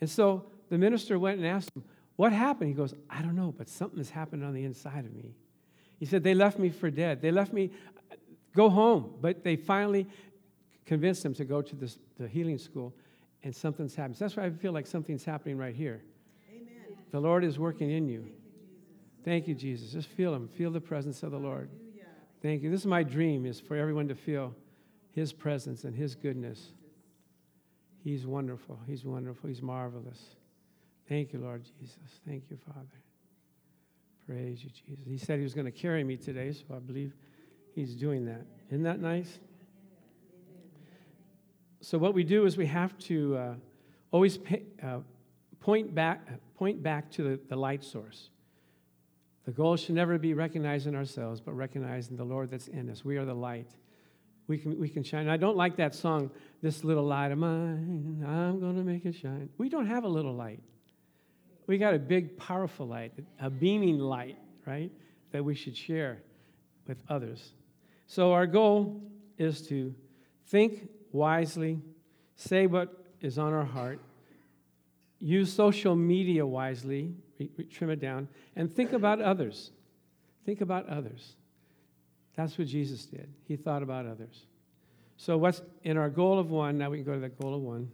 And 0.00 0.10
so 0.10 0.46
the 0.68 0.78
minister 0.78 1.18
went 1.18 1.38
and 1.38 1.46
asked 1.46 1.70
him, 1.76 1.84
What 2.16 2.32
happened? 2.32 2.68
He 2.68 2.74
goes, 2.74 2.94
I 3.08 3.22
don't 3.22 3.36
know, 3.36 3.54
but 3.56 3.68
something 3.68 3.98
has 3.98 4.10
happened 4.10 4.44
on 4.44 4.54
the 4.54 4.64
inside 4.64 5.04
of 5.04 5.14
me. 5.14 5.34
He 6.00 6.06
said, 6.06 6.24
They 6.24 6.34
left 6.34 6.58
me 6.58 6.70
for 6.70 6.90
dead. 6.90 7.22
They 7.22 7.30
left 7.30 7.52
me, 7.52 7.70
uh, 8.10 8.16
go 8.56 8.68
home. 8.68 9.14
But 9.20 9.44
they 9.44 9.54
finally 9.54 10.08
convinced 10.84 11.24
him 11.24 11.34
to 11.34 11.44
go 11.44 11.62
to 11.62 11.76
this, 11.76 11.98
the 12.18 12.26
healing 12.26 12.58
school, 12.58 12.92
and 13.44 13.54
something's 13.54 13.94
happening. 13.94 14.16
So 14.16 14.24
that's 14.24 14.36
why 14.36 14.44
I 14.44 14.50
feel 14.50 14.72
like 14.72 14.86
something's 14.86 15.24
happening 15.24 15.56
right 15.56 15.74
here. 15.74 16.02
Amen. 16.50 16.96
The 17.10 17.20
Lord 17.20 17.44
is 17.44 17.58
working 17.58 17.90
in 17.90 18.08
you. 18.08 18.26
Thank 19.24 19.46
you, 19.46 19.54
Jesus. 19.54 19.92
Just 19.92 20.08
feel 20.08 20.34
Him. 20.34 20.48
Feel 20.48 20.70
the 20.70 20.80
presence 20.80 21.22
of 21.22 21.30
the 21.30 21.38
Lord. 21.38 21.70
Thank 22.42 22.62
you. 22.62 22.70
This 22.70 22.80
is 22.80 22.86
my 22.86 23.04
dream: 23.04 23.46
is 23.46 23.60
for 23.60 23.76
everyone 23.76 24.08
to 24.08 24.16
feel 24.16 24.52
His 25.12 25.32
presence 25.32 25.84
and 25.84 25.94
His 25.94 26.16
goodness. 26.16 26.72
He's 28.02 28.26
wonderful. 28.26 28.80
He's 28.86 29.04
wonderful. 29.04 29.48
He's 29.48 29.62
marvelous. 29.62 30.20
Thank 31.08 31.32
you, 31.32 31.38
Lord 31.38 31.62
Jesus. 31.78 31.98
Thank 32.26 32.50
you, 32.50 32.58
Father. 32.66 33.00
Praise 34.26 34.64
you, 34.64 34.70
Jesus. 34.70 35.04
He 35.06 35.18
said 35.18 35.38
he 35.38 35.44
was 35.44 35.54
going 35.54 35.66
to 35.66 35.72
carry 35.72 36.02
me 36.02 36.16
today, 36.16 36.52
so 36.52 36.64
I 36.74 36.78
believe 36.78 37.12
he's 37.74 37.94
doing 37.94 38.24
that. 38.24 38.44
Isn't 38.70 38.82
that 38.84 39.00
nice? 39.00 39.38
So 41.82 41.98
what 41.98 42.14
we 42.14 42.22
do 42.22 42.46
is 42.46 42.56
we 42.56 42.66
have 42.66 42.96
to 43.00 43.36
uh, 43.36 43.54
always 44.12 44.38
pay, 44.38 44.62
uh, 44.82 45.00
point 45.58 45.92
back, 45.92 46.28
point 46.56 46.80
back 46.80 47.10
to 47.12 47.24
the, 47.24 47.40
the 47.48 47.56
light 47.56 47.82
source. 47.82 48.30
The 49.46 49.50
goal 49.50 49.76
should 49.76 49.96
never 49.96 50.16
be 50.16 50.32
recognizing 50.32 50.94
ourselves, 50.94 51.40
but 51.40 51.54
recognizing 51.54 52.16
the 52.16 52.24
Lord 52.24 52.52
that's 52.52 52.68
in 52.68 52.88
us. 52.88 53.04
We 53.04 53.16
are 53.16 53.24
the 53.24 53.34
light. 53.34 53.66
We 54.46 54.58
can, 54.58 54.78
we 54.78 54.88
can 54.88 55.02
shine. 55.02 55.28
I 55.28 55.36
don't 55.36 55.56
like 55.56 55.76
that 55.76 55.92
song, 55.92 56.30
This 56.62 56.84
Little 56.84 57.04
Light 57.04 57.32
of 57.32 57.38
Mine, 57.38 58.24
I'm 58.28 58.60
going 58.60 58.76
to 58.76 58.84
make 58.84 59.04
it 59.04 59.16
shine. 59.16 59.48
We 59.58 59.68
don't 59.68 59.86
have 59.86 60.04
a 60.04 60.08
little 60.08 60.34
light. 60.34 60.60
We 61.66 61.78
got 61.78 61.94
a 61.94 61.98
big, 61.98 62.36
powerful 62.36 62.86
light, 62.86 63.12
a 63.40 63.50
beaming 63.50 63.98
light, 63.98 64.38
right, 64.66 64.92
that 65.32 65.44
we 65.44 65.56
should 65.56 65.76
share 65.76 66.22
with 66.86 67.02
others. 67.08 67.54
So 68.06 68.32
our 68.32 68.46
goal 68.46 69.02
is 69.36 69.66
to 69.68 69.92
think 70.46 70.88
wisely, 71.12 71.80
say 72.36 72.66
what 72.66 73.04
is 73.20 73.38
on 73.38 73.52
our 73.52 73.64
heart, 73.64 74.00
use 75.18 75.52
social 75.52 75.94
media 75.94 76.44
wisely, 76.44 77.14
trim 77.70 77.90
it 77.90 78.00
down, 78.00 78.28
and 78.56 78.72
think 78.72 78.92
about 78.92 79.20
others. 79.20 79.70
Think 80.44 80.60
about 80.60 80.88
others. 80.88 81.36
That's 82.34 82.58
what 82.58 82.66
Jesus 82.66 83.04
did. 83.06 83.32
He 83.46 83.56
thought 83.56 83.82
about 83.82 84.06
others. 84.06 84.46
So, 85.16 85.36
what's 85.36 85.62
in 85.84 85.96
our 85.96 86.10
goal 86.10 86.38
of 86.38 86.50
one? 86.50 86.78
Now 86.78 86.90
we 86.90 86.96
can 86.96 87.04
go 87.04 87.14
to 87.14 87.20
that 87.20 87.38
goal 87.38 87.54
of 87.54 87.60
one. 87.60 87.90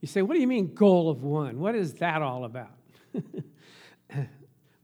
You 0.00 0.08
say, 0.08 0.22
what 0.22 0.34
do 0.34 0.40
you 0.40 0.46
mean, 0.46 0.74
goal 0.74 1.10
of 1.10 1.22
one? 1.22 1.58
What 1.58 1.74
is 1.74 1.94
that 1.94 2.22
all 2.22 2.44
about? 2.44 2.70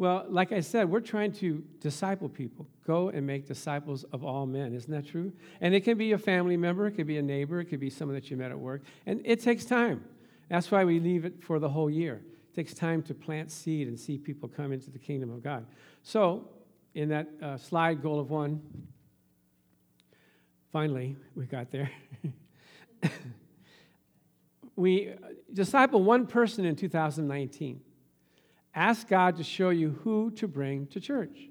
well, 0.04 0.26
like 0.28 0.52
I 0.52 0.60
said, 0.60 0.90
we're 0.90 1.00
trying 1.00 1.32
to 1.36 1.64
disciple 1.80 2.28
people. 2.28 2.66
Go 2.86 3.08
and 3.08 3.26
make 3.26 3.46
disciples 3.46 4.04
of 4.12 4.22
all 4.22 4.44
men. 4.44 4.74
Isn't 4.74 4.90
that 4.90 5.06
true? 5.06 5.32
And 5.62 5.74
it 5.74 5.80
can 5.80 5.96
be 5.96 6.12
a 6.12 6.18
family 6.18 6.58
member, 6.58 6.86
it 6.86 6.92
could 6.92 7.06
be 7.06 7.16
a 7.16 7.22
neighbor, 7.22 7.58
it 7.58 7.70
could 7.70 7.80
be 7.80 7.88
someone 7.88 8.14
that 8.14 8.30
you 8.30 8.36
met 8.36 8.50
at 8.50 8.58
work. 8.58 8.82
And 9.06 9.22
it 9.24 9.40
takes 9.40 9.64
time. 9.64 10.04
That's 10.50 10.70
why 10.70 10.84
we 10.84 11.00
leave 11.00 11.24
it 11.24 11.42
for 11.42 11.58
the 11.58 11.70
whole 11.70 11.88
year. 11.88 12.20
It 12.52 12.54
takes 12.54 12.74
time 12.74 13.02
to 13.04 13.14
plant 13.14 13.50
seed 13.50 13.88
and 13.88 13.98
see 13.98 14.18
people 14.18 14.46
come 14.46 14.72
into 14.72 14.90
the 14.90 14.98
kingdom 14.98 15.32
of 15.32 15.42
God. 15.42 15.64
So, 16.02 16.50
in 16.94 17.08
that 17.08 17.28
uh, 17.42 17.56
slide, 17.56 18.02
goal 18.02 18.20
of 18.20 18.28
one, 18.28 18.60
finally, 20.70 21.16
we 21.34 21.46
got 21.46 21.70
there. 21.70 21.90
we 24.76 25.14
disciple 25.50 26.02
one 26.02 26.26
person 26.26 26.66
in 26.66 26.76
2019. 26.76 27.80
Ask 28.74 29.08
God 29.08 29.36
to 29.36 29.44
show 29.44 29.70
you 29.70 29.98
who 30.02 30.30
to 30.32 30.48
bring 30.48 30.86
to 30.88 31.00
church. 31.00 31.48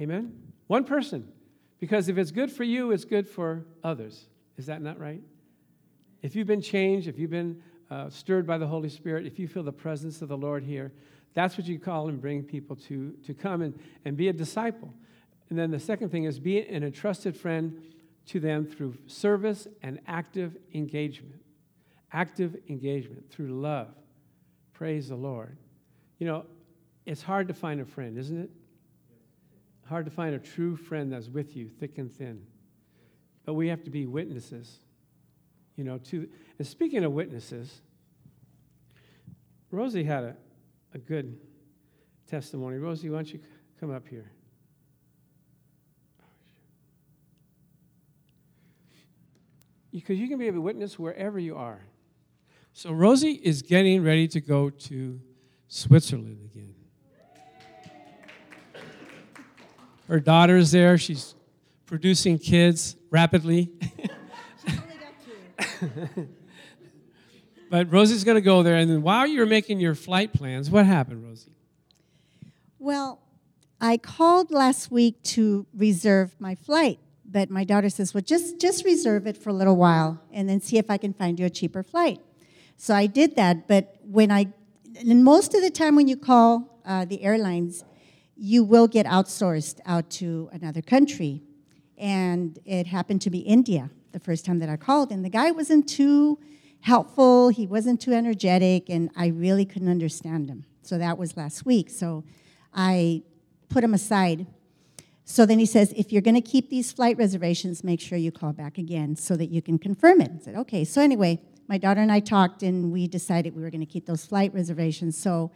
Amen? 0.00 0.52
One 0.68 0.84
person. 0.84 1.28
Because 1.80 2.08
if 2.08 2.16
it's 2.16 2.30
good 2.30 2.52
for 2.52 2.62
you, 2.62 2.92
it's 2.92 3.04
good 3.04 3.28
for 3.28 3.66
others. 3.82 4.26
Is 4.56 4.66
that 4.66 4.80
not 4.80 5.00
right? 5.00 5.20
If 6.22 6.36
you've 6.36 6.46
been 6.46 6.62
changed, 6.62 7.08
if 7.08 7.18
you've 7.18 7.30
been 7.30 7.60
uh, 7.90 8.08
stirred 8.08 8.46
by 8.46 8.56
the 8.56 8.66
Holy 8.66 8.88
Spirit, 8.88 9.26
if 9.26 9.38
you 9.38 9.48
feel 9.48 9.64
the 9.64 9.72
presence 9.72 10.22
of 10.22 10.28
the 10.28 10.36
Lord 10.36 10.62
here, 10.62 10.92
that's 11.34 11.58
what 11.58 11.66
you 11.66 11.78
call 11.78 12.08
and 12.08 12.20
bring 12.20 12.42
people 12.44 12.76
to, 12.76 13.12
to 13.24 13.34
come 13.34 13.62
and, 13.62 13.78
and 14.04 14.16
be 14.16 14.28
a 14.28 14.32
disciple. 14.32 14.92
And 15.50 15.58
then 15.58 15.70
the 15.70 15.80
second 15.80 16.10
thing 16.10 16.24
is 16.24 16.38
be 16.38 16.60
an 16.60 16.84
entrusted 16.84 17.36
friend 17.36 17.82
to 18.26 18.38
them 18.38 18.64
through 18.64 18.96
service 19.06 19.66
and 19.82 19.98
active 20.06 20.56
engagement. 20.72 21.42
Active 22.12 22.56
engagement 22.68 23.30
through 23.30 23.60
love. 23.60 23.88
Praise 24.72 25.08
the 25.08 25.16
Lord. 25.16 25.56
You 26.22 26.28
know, 26.28 26.44
it's 27.04 27.20
hard 27.20 27.48
to 27.48 27.54
find 27.54 27.80
a 27.80 27.84
friend, 27.84 28.16
isn't 28.16 28.38
it? 28.38 28.50
Hard 29.86 30.04
to 30.04 30.10
find 30.12 30.36
a 30.36 30.38
true 30.38 30.76
friend 30.76 31.12
that's 31.12 31.28
with 31.28 31.56
you, 31.56 31.68
thick 31.68 31.98
and 31.98 32.08
thin. 32.08 32.46
But 33.44 33.54
we 33.54 33.66
have 33.66 33.82
to 33.82 33.90
be 33.90 34.06
witnesses. 34.06 34.78
You 35.74 35.82
know, 35.82 35.98
to 35.98 36.28
and 36.58 36.64
speaking 36.64 37.02
of 37.02 37.10
witnesses, 37.10 37.82
Rosie 39.72 40.04
had 40.04 40.22
a, 40.22 40.36
a 40.94 40.98
good 40.98 41.40
testimony. 42.30 42.76
Rosie, 42.76 43.10
why 43.10 43.16
don't 43.16 43.32
you 43.32 43.40
come 43.80 43.90
up 43.90 44.06
here? 44.06 44.30
Because 49.90 50.20
you 50.20 50.28
can 50.28 50.38
be 50.38 50.46
a 50.46 50.52
witness 50.52 51.00
wherever 51.00 51.40
you 51.40 51.56
are. 51.56 51.82
So 52.72 52.92
Rosie 52.92 53.40
is 53.42 53.60
getting 53.60 54.04
ready 54.04 54.28
to 54.28 54.40
go 54.40 54.70
to 54.70 55.20
Switzerland 55.72 56.50
again. 56.52 56.74
Her 60.06 60.20
daughter's 60.20 60.70
there. 60.70 60.98
She's 60.98 61.34
producing 61.86 62.38
kids 62.38 62.94
rapidly. 63.10 63.70
but 67.70 67.90
Rosie's 67.90 68.22
going 68.22 68.34
to 68.34 68.42
go 68.42 68.62
there. 68.62 68.76
And 68.76 68.90
then 68.90 69.00
while 69.00 69.26
you're 69.26 69.46
making 69.46 69.80
your 69.80 69.94
flight 69.94 70.34
plans, 70.34 70.68
what 70.68 70.84
happened, 70.84 71.24
Rosie? 71.24 71.56
Well, 72.78 73.20
I 73.80 73.96
called 73.96 74.50
last 74.50 74.90
week 74.90 75.22
to 75.22 75.64
reserve 75.74 76.36
my 76.38 76.54
flight, 76.54 76.98
but 77.24 77.48
my 77.48 77.64
daughter 77.64 77.88
says, 77.88 78.12
"Well, 78.12 78.20
just 78.20 78.60
just 78.60 78.84
reserve 78.84 79.26
it 79.26 79.38
for 79.38 79.48
a 79.48 79.54
little 79.54 79.76
while 79.76 80.20
and 80.30 80.50
then 80.50 80.60
see 80.60 80.76
if 80.76 80.90
I 80.90 80.98
can 80.98 81.14
find 81.14 81.40
you 81.40 81.46
a 81.46 81.50
cheaper 81.50 81.82
flight." 81.82 82.20
So 82.76 82.94
I 82.94 83.06
did 83.06 83.36
that, 83.36 83.66
but 83.66 83.96
when 84.04 84.30
I 84.30 84.52
and 84.96 85.24
most 85.24 85.54
of 85.54 85.62
the 85.62 85.70
time 85.70 85.96
when 85.96 86.08
you 86.08 86.16
call 86.16 86.80
uh, 86.84 87.04
the 87.04 87.22
airlines, 87.22 87.84
you 88.36 88.64
will 88.64 88.88
get 88.88 89.06
outsourced 89.06 89.80
out 89.86 90.10
to 90.10 90.48
another 90.52 90.82
country. 90.82 91.42
And 91.98 92.58
it 92.64 92.86
happened 92.86 93.22
to 93.22 93.30
be 93.30 93.38
India 93.38 93.90
the 94.12 94.20
first 94.20 94.44
time 94.44 94.58
that 94.58 94.68
I 94.68 94.76
called, 94.76 95.10
and 95.10 95.24
the 95.24 95.30
guy 95.30 95.50
wasn't 95.50 95.88
too 95.88 96.38
helpful, 96.80 97.48
he 97.48 97.66
wasn't 97.66 98.00
too 98.00 98.12
energetic, 98.12 98.90
and 98.90 99.08
I 99.16 99.28
really 99.28 99.64
couldn't 99.64 99.88
understand 99.88 100.50
him. 100.50 100.64
So 100.82 100.98
that 100.98 101.16
was 101.16 101.36
last 101.36 101.64
week. 101.64 101.88
So 101.88 102.24
I 102.74 103.22
put 103.68 103.84
him 103.84 103.94
aside. 103.94 104.46
So 105.24 105.46
then 105.46 105.58
he 105.58 105.66
says, 105.66 105.94
if 105.96 106.12
you're 106.12 106.22
going 106.22 106.34
to 106.34 106.40
keep 106.42 106.68
these 106.68 106.92
flight 106.92 107.16
reservations, 107.16 107.84
make 107.84 108.00
sure 108.00 108.18
you 108.18 108.32
call 108.32 108.52
back 108.52 108.76
again 108.76 109.16
so 109.16 109.36
that 109.36 109.46
you 109.46 109.62
can 109.62 109.78
confirm 109.78 110.20
it. 110.20 110.32
I 110.34 110.44
said, 110.44 110.56
okay. 110.56 110.84
So 110.84 111.00
anyway, 111.00 111.40
my 111.68 111.78
daughter 111.78 112.00
and 112.00 112.12
I 112.12 112.20
talked, 112.20 112.62
and 112.62 112.92
we 112.92 113.06
decided 113.06 113.54
we 113.54 113.62
were 113.62 113.70
going 113.70 113.80
to 113.80 113.92
keep 113.92 114.06
those 114.06 114.24
flight 114.24 114.52
reservations. 114.54 115.16
So 115.16 115.50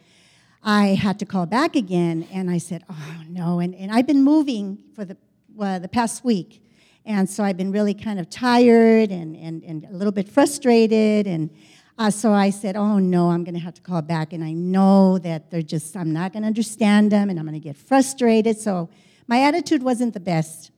I 0.63 0.89
had 0.89 1.19
to 1.21 1.27
call 1.27 1.47
back 1.47 1.77
again, 1.77 2.27
and 2.33 2.51
I 2.51 2.59
said, 2.59 2.85
"Oh 2.91 3.23
no!" 3.29 3.61
And, 3.61 3.75
and 3.75 3.93
I've 3.93 4.07
been 4.07 4.23
moving 4.23 4.79
for 4.95 5.05
the 5.05 5.17
well, 5.55 5.81
the 5.81 5.89
past 5.89 6.25
week, 6.25 6.63
and 7.05 7.29
so 7.29 7.45
I've 7.45 7.57
been 7.57 7.73
really 7.73 7.95
kind 7.95 8.19
of 8.19 8.29
tired 8.29 9.11
and 9.11 9.37
and, 9.37 9.63
and 9.63 9.85
a 9.85 9.93
little 9.93 10.13
bit 10.13 10.29
frustrated, 10.29 11.27
and 11.27 11.51
uh, 11.99 12.11
so 12.11 12.33
I 12.33 12.51
said, 12.51 12.77
"Oh 12.77 12.99
no, 12.99 13.31
I'm 13.31 13.45
going 13.45 13.55
to 13.55 13.61
have 13.61 13.75
to 13.75 13.83
call 13.83 14.03
back." 14.03 14.33
And 14.33 14.43
I 14.43 14.53
know 14.53 15.19
that 15.19 15.51
they're 15.51 15.63
just 15.63 15.97
I'm 15.97 16.13
not 16.13 16.33
going 16.33 16.43
to 16.43 16.49
understand 16.49 17.13
them, 17.13 17.31
and 17.31 17.39
I'm 17.39 17.47
going 17.47 17.61
to 17.61 17.65
get 17.65 17.77
frustrated. 17.77 18.59
So 18.59 18.89
my 19.27 19.43
attitude 19.43 19.83
wasn't 19.83 20.15
the 20.15 20.21
best. 20.21 20.71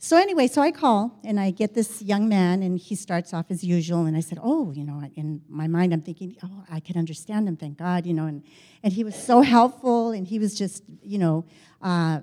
So 0.00 0.16
anyway, 0.16 0.46
so 0.46 0.62
I 0.62 0.70
call 0.70 1.18
and 1.24 1.40
I 1.40 1.50
get 1.50 1.74
this 1.74 2.00
young 2.02 2.28
man, 2.28 2.62
and 2.62 2.78
he 2.78 2.94
starts 2.94 3.34
off 3.34 3.46
as 3.50 3.64
usual. 3.64 4.06
And 4.06 4.16
I 4.16 4.20
said, 4.20 4.38
"Oh, 4.40 4.70
you 4.70 4.84
know," 4.84 5.02
in 5.16 5.42
my 5.48 5.66
mind, 5.66 5.92
I'm 5.92 6.02
thinking, 6.02 6.36
"Oh, 6.42 6.64
I 6.70 6.78
can 6.78 6.96
understand 6.96 7.48
him, 7.48 7.56
thank 7.56 7.78
God," 7.78 8.06
you 8.06 8.14
know. 8.14 8.26
And 8.26 8.44
and 8.84 8.92
he 8.92 9.02
was 9.02 9.16
so 9.16 9.40
helpful, 9.42 10.12
and 10.12 10.24
he 10.26 10.38
was 10.38 10.54
just, 10.56 10.84
you 11.02 11.18
know, 11.18 11.44
uh, 11.82 12.20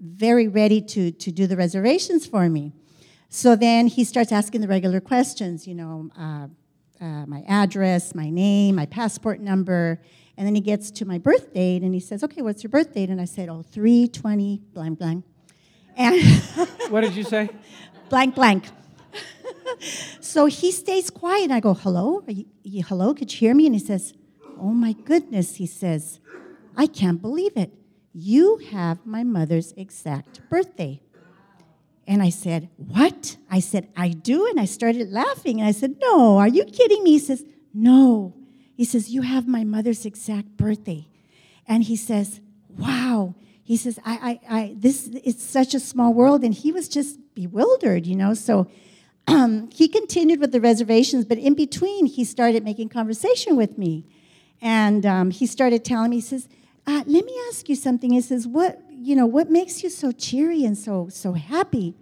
very 0.00 0.48
ready 0.48 0.80
to 0.80 1.12
to 1.12 1.30
do 1.30 1.46
the 1.46 1.56
reservations 1.56 2.26
for 2.26 2.48
me. 2.48 2.72
So 3.28 3.54
then 3.54 3.86
he 3.86 4.02
starts 4.02 4.32
asking 4.32 4.60
the 4.60 4.68
regular 4.68 5.00
questions, 5.00 5.66
you 5.66 5.76
know, 5.76 6.10
uh, 6.18 6.48
uh, 7.00 7.26
my 7.26 7.44
address, 7.46 8.16
my 8.16 8.30
name, 8.30 8.74
my 8.74 8.86
passport 8.86 9.40
number, 9.40 10.02
and 10.36 10.44
then 10.44 10.56
he 10.56 10.60
gets 10.60 10.90
to 10.90 11.04
my 11.04 11.18
birth 11.18 11.54
date, 11.54 11.82
and 11.82 11.94
he 11.94 12.00
says, 12.00 12.24
"Okay, 12.24 12.42
what's 12.42 12.64
your 12.64 12.70
birth 12.70 12.92
date?" 12.92 13.10
And 13.10 13.20
I 13.20 13.26
said, 13.26 13.48
"Oh, 13.48 13.62
320 13.62 14.60
blank 14.74 14.98
blank." 14.98 15.24
And 15.96 16.22
what 16.88 17.02
did 17.02 17.14
you 17.14 17.24
say? 17.24 17.50
blank, 18.08 18.34
blank. 18.34 18.64
so 20.20 20.46
he 20.46 20.70
stays 20.70 21.10
quiet. 21.10 21.50
I 21.50 21.60
go, 21.60 21.74
hello? 21.74 22.22
You, 22.26 22.46
you, 22.62 22.82
hello? 22.82 23.14
Could 23.14 23.32
you 23.32 23.38
hear 23.38 23.54
me? 23.54 23.66
And 23.66 23.74
he 23.74 23.80
says, 23.80 24.14
oh 24.58 24.72
my 24.72 24.92
goodness. 24.92 25.56
He 25.56 25.66
says, 25.66 26.20
I 26.76 26.86
can't 26.86 27.20
believe 27.20 27.56
it. 27.56 27.72
You 28.14 28.58
have 28.70 29.04
my 29.06 29.24
mother's 29.24 29.72
exact 29.72 30.48
birthday. 30.50 31.00
And 32.06 32.22
I 32.22 32.30
said, 32.30 32.68
What? 32.76 33.36
I 33.48 33.60
said, 33.60 33.88
I 33.96 34.08
do. 34.08 34.46
And 34.48 34.58
I 34.58 34.64
started 34.64 35.10
laughing. 35.12 35.60
And 35.60 35.68
I 35.68 35.72
said, 35.72 35.96
No, 36.00 36.36
are 36.38 36.48
you 36.48 36.64
kidding 36.64 37.04
me? 37.04 37.12
He 37.12 37.18
says, 37.18 37.44
No. 37.72 38.34
He 38.74 38.84
says, 38.84 39.10
You 39.10 39.22
have 39.22 39.46
my 39.46 39.64
mother's 39.64 40.04
exact 40.04 40.56
birthday. 40.56 41.08
And 41.66 41.84
he 41.84 41.96
says, 41.96 42.40
Wow 42.68 43.36
he 43.64 43.76
says, 43.76 43.98
I, 44.04 44.40
I, 44.48 44.56
I, 44.58 44.74
this 44.76 45.08
it's 45.24 45.42
such 45.42 45.74
a 45.74 45.80
small 45.80 46.12
world. 46.12 46.42
And 46.42 46.52
he 46.52 46.72
was 46.72 46.88
just 46.88 47.18
bewildered, 47.34 48.06
you 48.06 48.16
know. 48.16 48.34
So 48.34 48.68
um, 49.26 49.70
he 49.70 49.88
continued 49.88 50.40
with 50.40 50.52
the 50.52 50.60
reservations, 50.60 51.24
but 51.24 51.38
in 51.38 51.54
between, 51.54 52.06
he 52.06 52.24
started 52.24 52.64
making 52.64 52.88
conversation 52.88 53.56
with 53.56 53.78
me. 53.78 54.04
And 54.60 55.06
um, 55.06 55.30
he 55.30 55.46
started 55.46 55.84
telling 55.84 56.10
me, 56.10 56.16
he 56.16 56.22
says, 56.22 56.48
uh, 56.86 57.04
let 57.06 57.24
me 57.24 57.36
ask 57.48 57.68
you 57.68 57.76
something. 57.76 58.10
He 58.12 58.20
says, 58.20 58.46
what, 58.46 58.80
you 58.90 59.14
know, 59.14 59.26
what 59.26 59.50
makes 59.50 59.82
you 59.82 59.90
so 59.90 60.10
cheery 60.12 60.64
and 60.64 60.76
so, 60.76 61.08
so 61.08 61.32
happy? 61.32 61.94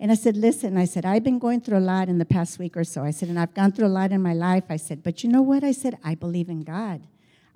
And 0.00 0.12
I 0.12 0.14
said, 0.14 0.36
listen, 0.36 0.76
I 0.76 0.84
said, 0.84 1.04
I've 1.04 1.24
been 1.24 1.38
going 1.38 1.60
through 1.60 1.78
a 1.78 1.80
lot 1.80 2.08
in 2.08 2.18
the 2.18 2.24
past 2.24 2.58
week 2.58 2.76
or 2.76 2.84
so. 2.84 3.02
I 3.02 3.10
said, 3.10 3.28
and 3.28 3.38
I've 3.38 3.54
gone 3.54 3.72
through 3.72 3.86
a 3.86 3.88
lot 3.88 4.12
in 4.12 4.22
my 4.22 4.32
life. 4.32 4.64
I 4.68 4.76
said, 4.76 5.02
but 5.02 5.24
you 5.24 5.30
know 5.30 5.42
what? 5.42 5.64
I 5.64 5.72
said, 5.72 5.98
I 6.04 6.14
believe 6.14 6.48
in 6.48 6.62
God. 6.62 7.02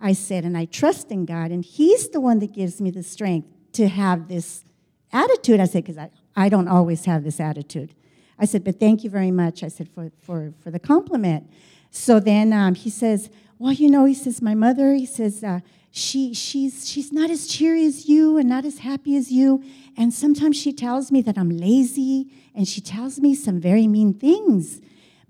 I 0.03 0.12
said, 0.12 0.45
and 0.45 0.59
I 0.59 0.65
trust 0.65 1.11
in 1.11 1.25
God, 1.25 1.51
and 1.53 1.65
He's 1.65 2.09
the 2.09 2.21
one 2.21 2.41
that 2.41 2.53
gives 2.53 2.81
me 2.81 2.91
the 2.91 3.05
strength 3.05 3.49
to 3.75 3.88
have 3.88 4.29
this 4.29 4.65
attitude. 5.12 5.61
I 5.61 5.67
said, 5.67 5.85
because 5.85 5.97
I, 5.97 6.11
I 6.35 6.49
don't 6.49 6.69
always 6.69 7.05
have 7.05 7.23
this 7.25 7.38
attitude. 7.38 7.95
I 8.38 8.45
said, 8.45 8.65
but 8.65 8.81
thank 8.81 9.05
you 9.05 9.11
very 9.11 9.31
much. 9.31 9.62
I 9.62 9.69
said, 9.69 9.88
for, 9.88 10.11
for, 10.21 10.53
for 10.61 10.71
the 10.71 10.81
compliment. 10.81 11.49
So 11.91 12.19
then 12.19 12.53
um, 12.53 12.75
he 12.75 12.91
says, 12.91 13.31
well, 13.59 13.73
you 13.73 13.88
know, 13.88 14.05
he 14.05 14.15
says, 14.15 14.43
my 14.43 14.55
mother, 14.55 14.95
he 14.95 15.07
says, 15.07 15.45
uh, 15.45 15.61
she, 15.93 16.35
she's, 16.35 16.88
she's 16.88 17.12
not 17.12 17.31
as 17.31 17.47
cheery 17.47 17.85
as 17.85 18.09
you 18.09 18.38
and 18.38 18.49
not 18.49 18.65
as 18.65 18.79
happy 18.79 19.17
as 19.17 19.31
you. 19.31 19.62
And 19.97 20.12
sometimes 20.12 20.57
she 20.57 20.73
tells 20.73 21.12
me 21.12 21.21
that 21.23 21.38
I'm 21.38 21.51
lazy 21.51 22.33
and 22.55 22.67
she 22.67 22.81
tells 22.81 23.21
me 23.21 23.35
some 23.35 23.61
very 23.61 23.87
mean 23.87 24.15
things 24.15 24.81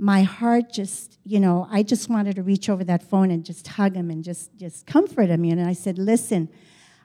my 0.02 0.24
heart 0.24 0.64
just, 0.72 1.16
you 1.24 1.38
know, 1.38 1.68
I 1.70 1.84
just 1.84 2.08
wanted 2.08 2.34
to 2.34 2.42
reach 2.42 2.68
over 2.68 2.82
that 2.82 3.04
phone 3.04 3.30
and 3.30 3.44
just 3.44 3.68
hug 3.68 3.94
him 3.94 4.10
and 4.10 4.24
just, 4.24 4.50
just 4.58 4.84
comfort 4.84 5.28
him. 5.28 5.44
You 5.44 5.52
And 5.52 5.64
I 5.64 5.74
said, 5.74 5.96
listen, 5.96 6.48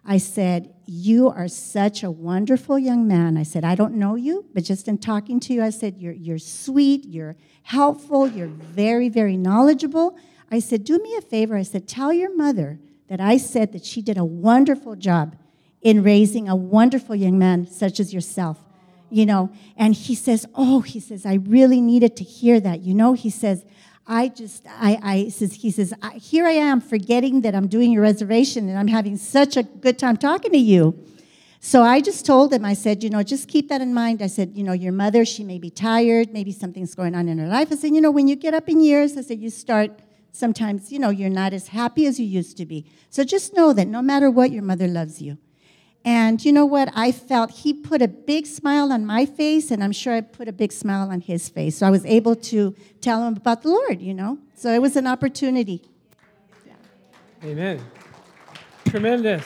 I 0.03 0.17
said, 0.17 0.74
you 0.88 1.30
are 1.30 1.47
such 1.47 2.01
a 2.01 2.09
wonderful 2.09 2.80
young 2.80 3.07
man. 3.07 3.38
I 3.38 3.43
said, 3.43 3.63
I 3.63 3.76
don't 3.76 3.93
know 3.93 4.15
you, 4.15 4.45
but 4.51 4.63
just 4.63 4.88
in 4.88 4.97
talking 4.97 5.39
to 5.41 5.53
you, 5.53 5.61
I 5.61 5.69
said, 5.69 5.99
you're, 5.99 6.13
you're 6.13 6.39
sweet, 6.39 7.05
you're 7.05 7.36
helpful, 7.61 8.28
you're 8.28 8.47
very, 8.47 9.09
very 9.09 9.38
knowledgeable. 9.38 10.17
I 10.49 10.57
said, 10.57 10.84
do 10.84 10.97
me 10.97 11.15
a 11.17 11.21
favor. 11.21 11.55
I 11.55 11.61
said, 11.61 11.88
tell 11.88 12.11
your 12.11 12.36
mother 12.36 12.80
that 13.09 13.21
I 13.21 13.38
said 13.38 13.74
that 13.74 13.86
she 13.86 14.01
did 14.01 14.17
a 14.17 14.26
wonderful 14.26 14.95
job 14.95 15.36
in 15.84 16.01
raising 16.01 16.49
a 16.49 16.55
wonderful 16.55 17.15
young 17.15 17.38
man 17.38 17.67
such 17.67 17.99
as 17.99 18.11
yourself 18.11 18.57
you 19.10 19.26
know 19.26 19.49
and 19.78 19.95
he 19.95 20.16
says 20.16 20.45
oh 20.55 20.82
he 20.82 20.99
says 20.99 21.26
i 21.26 21.36
really 21.36 21.82
needed 21.82 22.16
to 22.16 22.24
hear 22.24 22.60
that 22.60 22.82
you 22.82 22.93
know 22.93 23.14
he 23.14 23.30
says 23.30 23.66
i 24.05 24.28
just 24.28 24.66
i 24.68 24.99
i 25.01 25.30
says 25.30 25.53
he 25.53 25.72
says 25.72 25.93
here 26.16 26.45
i 26.45 26.51
am 26.51 26.82
forgetting 26.82 27.41
that 27.41 27.55
i'm 27.55 27.68
doing 27.68 27.91
your 27.91 28.01
reservation 28.01 28.68
and 28.70 28.78
i'm 28.78 28.88
having 28.88 29.18
such 29.18 29.58
a 29.58 29.64
good 29.64 29.97
time 29.97 30.18
talking 30.18 30.51
to 30.51 30.58
you 30.58 30.93
So 31.60 31.82
I 31.82 32.01
just 32.01 32.26
told 32.26 32.53
him, 32.53 32.64
I 32.64 32.76
said, 32.76 33.03
you 33.03 33.10
know, 33.10 33.24
just 33.24 33.47
keep 33.47 33.70
that 33.70 33.82
in 33.82 33.93
mind. 33.93 34.22
I 34.22 34.28
said, 34.28 34.51
you 34.55 34.64
know, 34.64 34.74
your 34.74 34.93
mother, 34.93 35.26
she 35.26 35.43
may 35.43 35.58
be 35.58 35.70
tired, 35.70 36.32
maybe 36.32 36.51
something's 36.51 36.93
going 36.95 37.16
on 37.16 37.28
in 37.28 37.39
her 37.39 37.47
life. 37.47 37.72
I 37.72 37.76
said, 37.76 37.91
you 37.95 37.99
know, 37.99 38.12
when 38.12 38.28
you 38.28 38.36
get 38.36 38.53
up 38.53 38.70
in 38.70 38.80
years, 38.80 39.18
I 39.18 39.22
said, 39.22 39.39
you 39.39 39.49
start 39.49 39.99
sometimes, 40.32 40.91
you 40.91 40.99
know, 40.99 41.10
you're 41.10 41.30
not 41.30 41.53
as 41.53 41.70
happy 41.70 42.05
as 42.05 42.20
you 42.20 42.26
used 42.26 42.58
to 42.58 42.66
be. 42.66 42.86
So 43.10 43.24
just 43.24 43.55
know 43.55 43.74
that 43.74 43.88
no 43.88 44.01
matter 44.01 44.30
what, 44.30 44.51
your 44.51 44.64
mother 44.64 44.88
loves 44.88 45.22
you. 45.22 45.39
And 46.08 46.45
you 46.45 46.53
know 46.53 46.66
what? 46.66 46.89
I 46.95 47.12
felt 47.12 47.51
he 47.51 47.74
put 47.74 48.01
a 48.01 48.08
big 48.08 48.45
smile 48.45 48.93
on 48.93 49.05
my 49.05 49.26
face, 49.26 49.72
and 49.72 49.84
I'm 49.84 49.91
sure 49.91 50.14
I 50.14 50.22
put 50.22 50.47
a 50.47 50.53
big 50.53 50.72
smile 50.72 51.10
on 51.10 51.20
his 51.20 51.49
face. 51.49 51.80
So 51.80 51.86
I 51.86 51.89
was 51.89 52.05
able 52.05 52.34
to 52.53 52.74
tell 53.01 53.28
him 53.28 53.36
about 53.36 53.64
the 53.64 53.68
Lord, 53.72 54.01
you 54.01 54.14
know? 54.14 54.38
So 54.55 54.72
it 54.72 54.82
was 54.82 54.95
an 54.95 55.05
opportunity. 55.05 55.82
Amen. 57.43 57.82
Tremendous. 58.86 59.43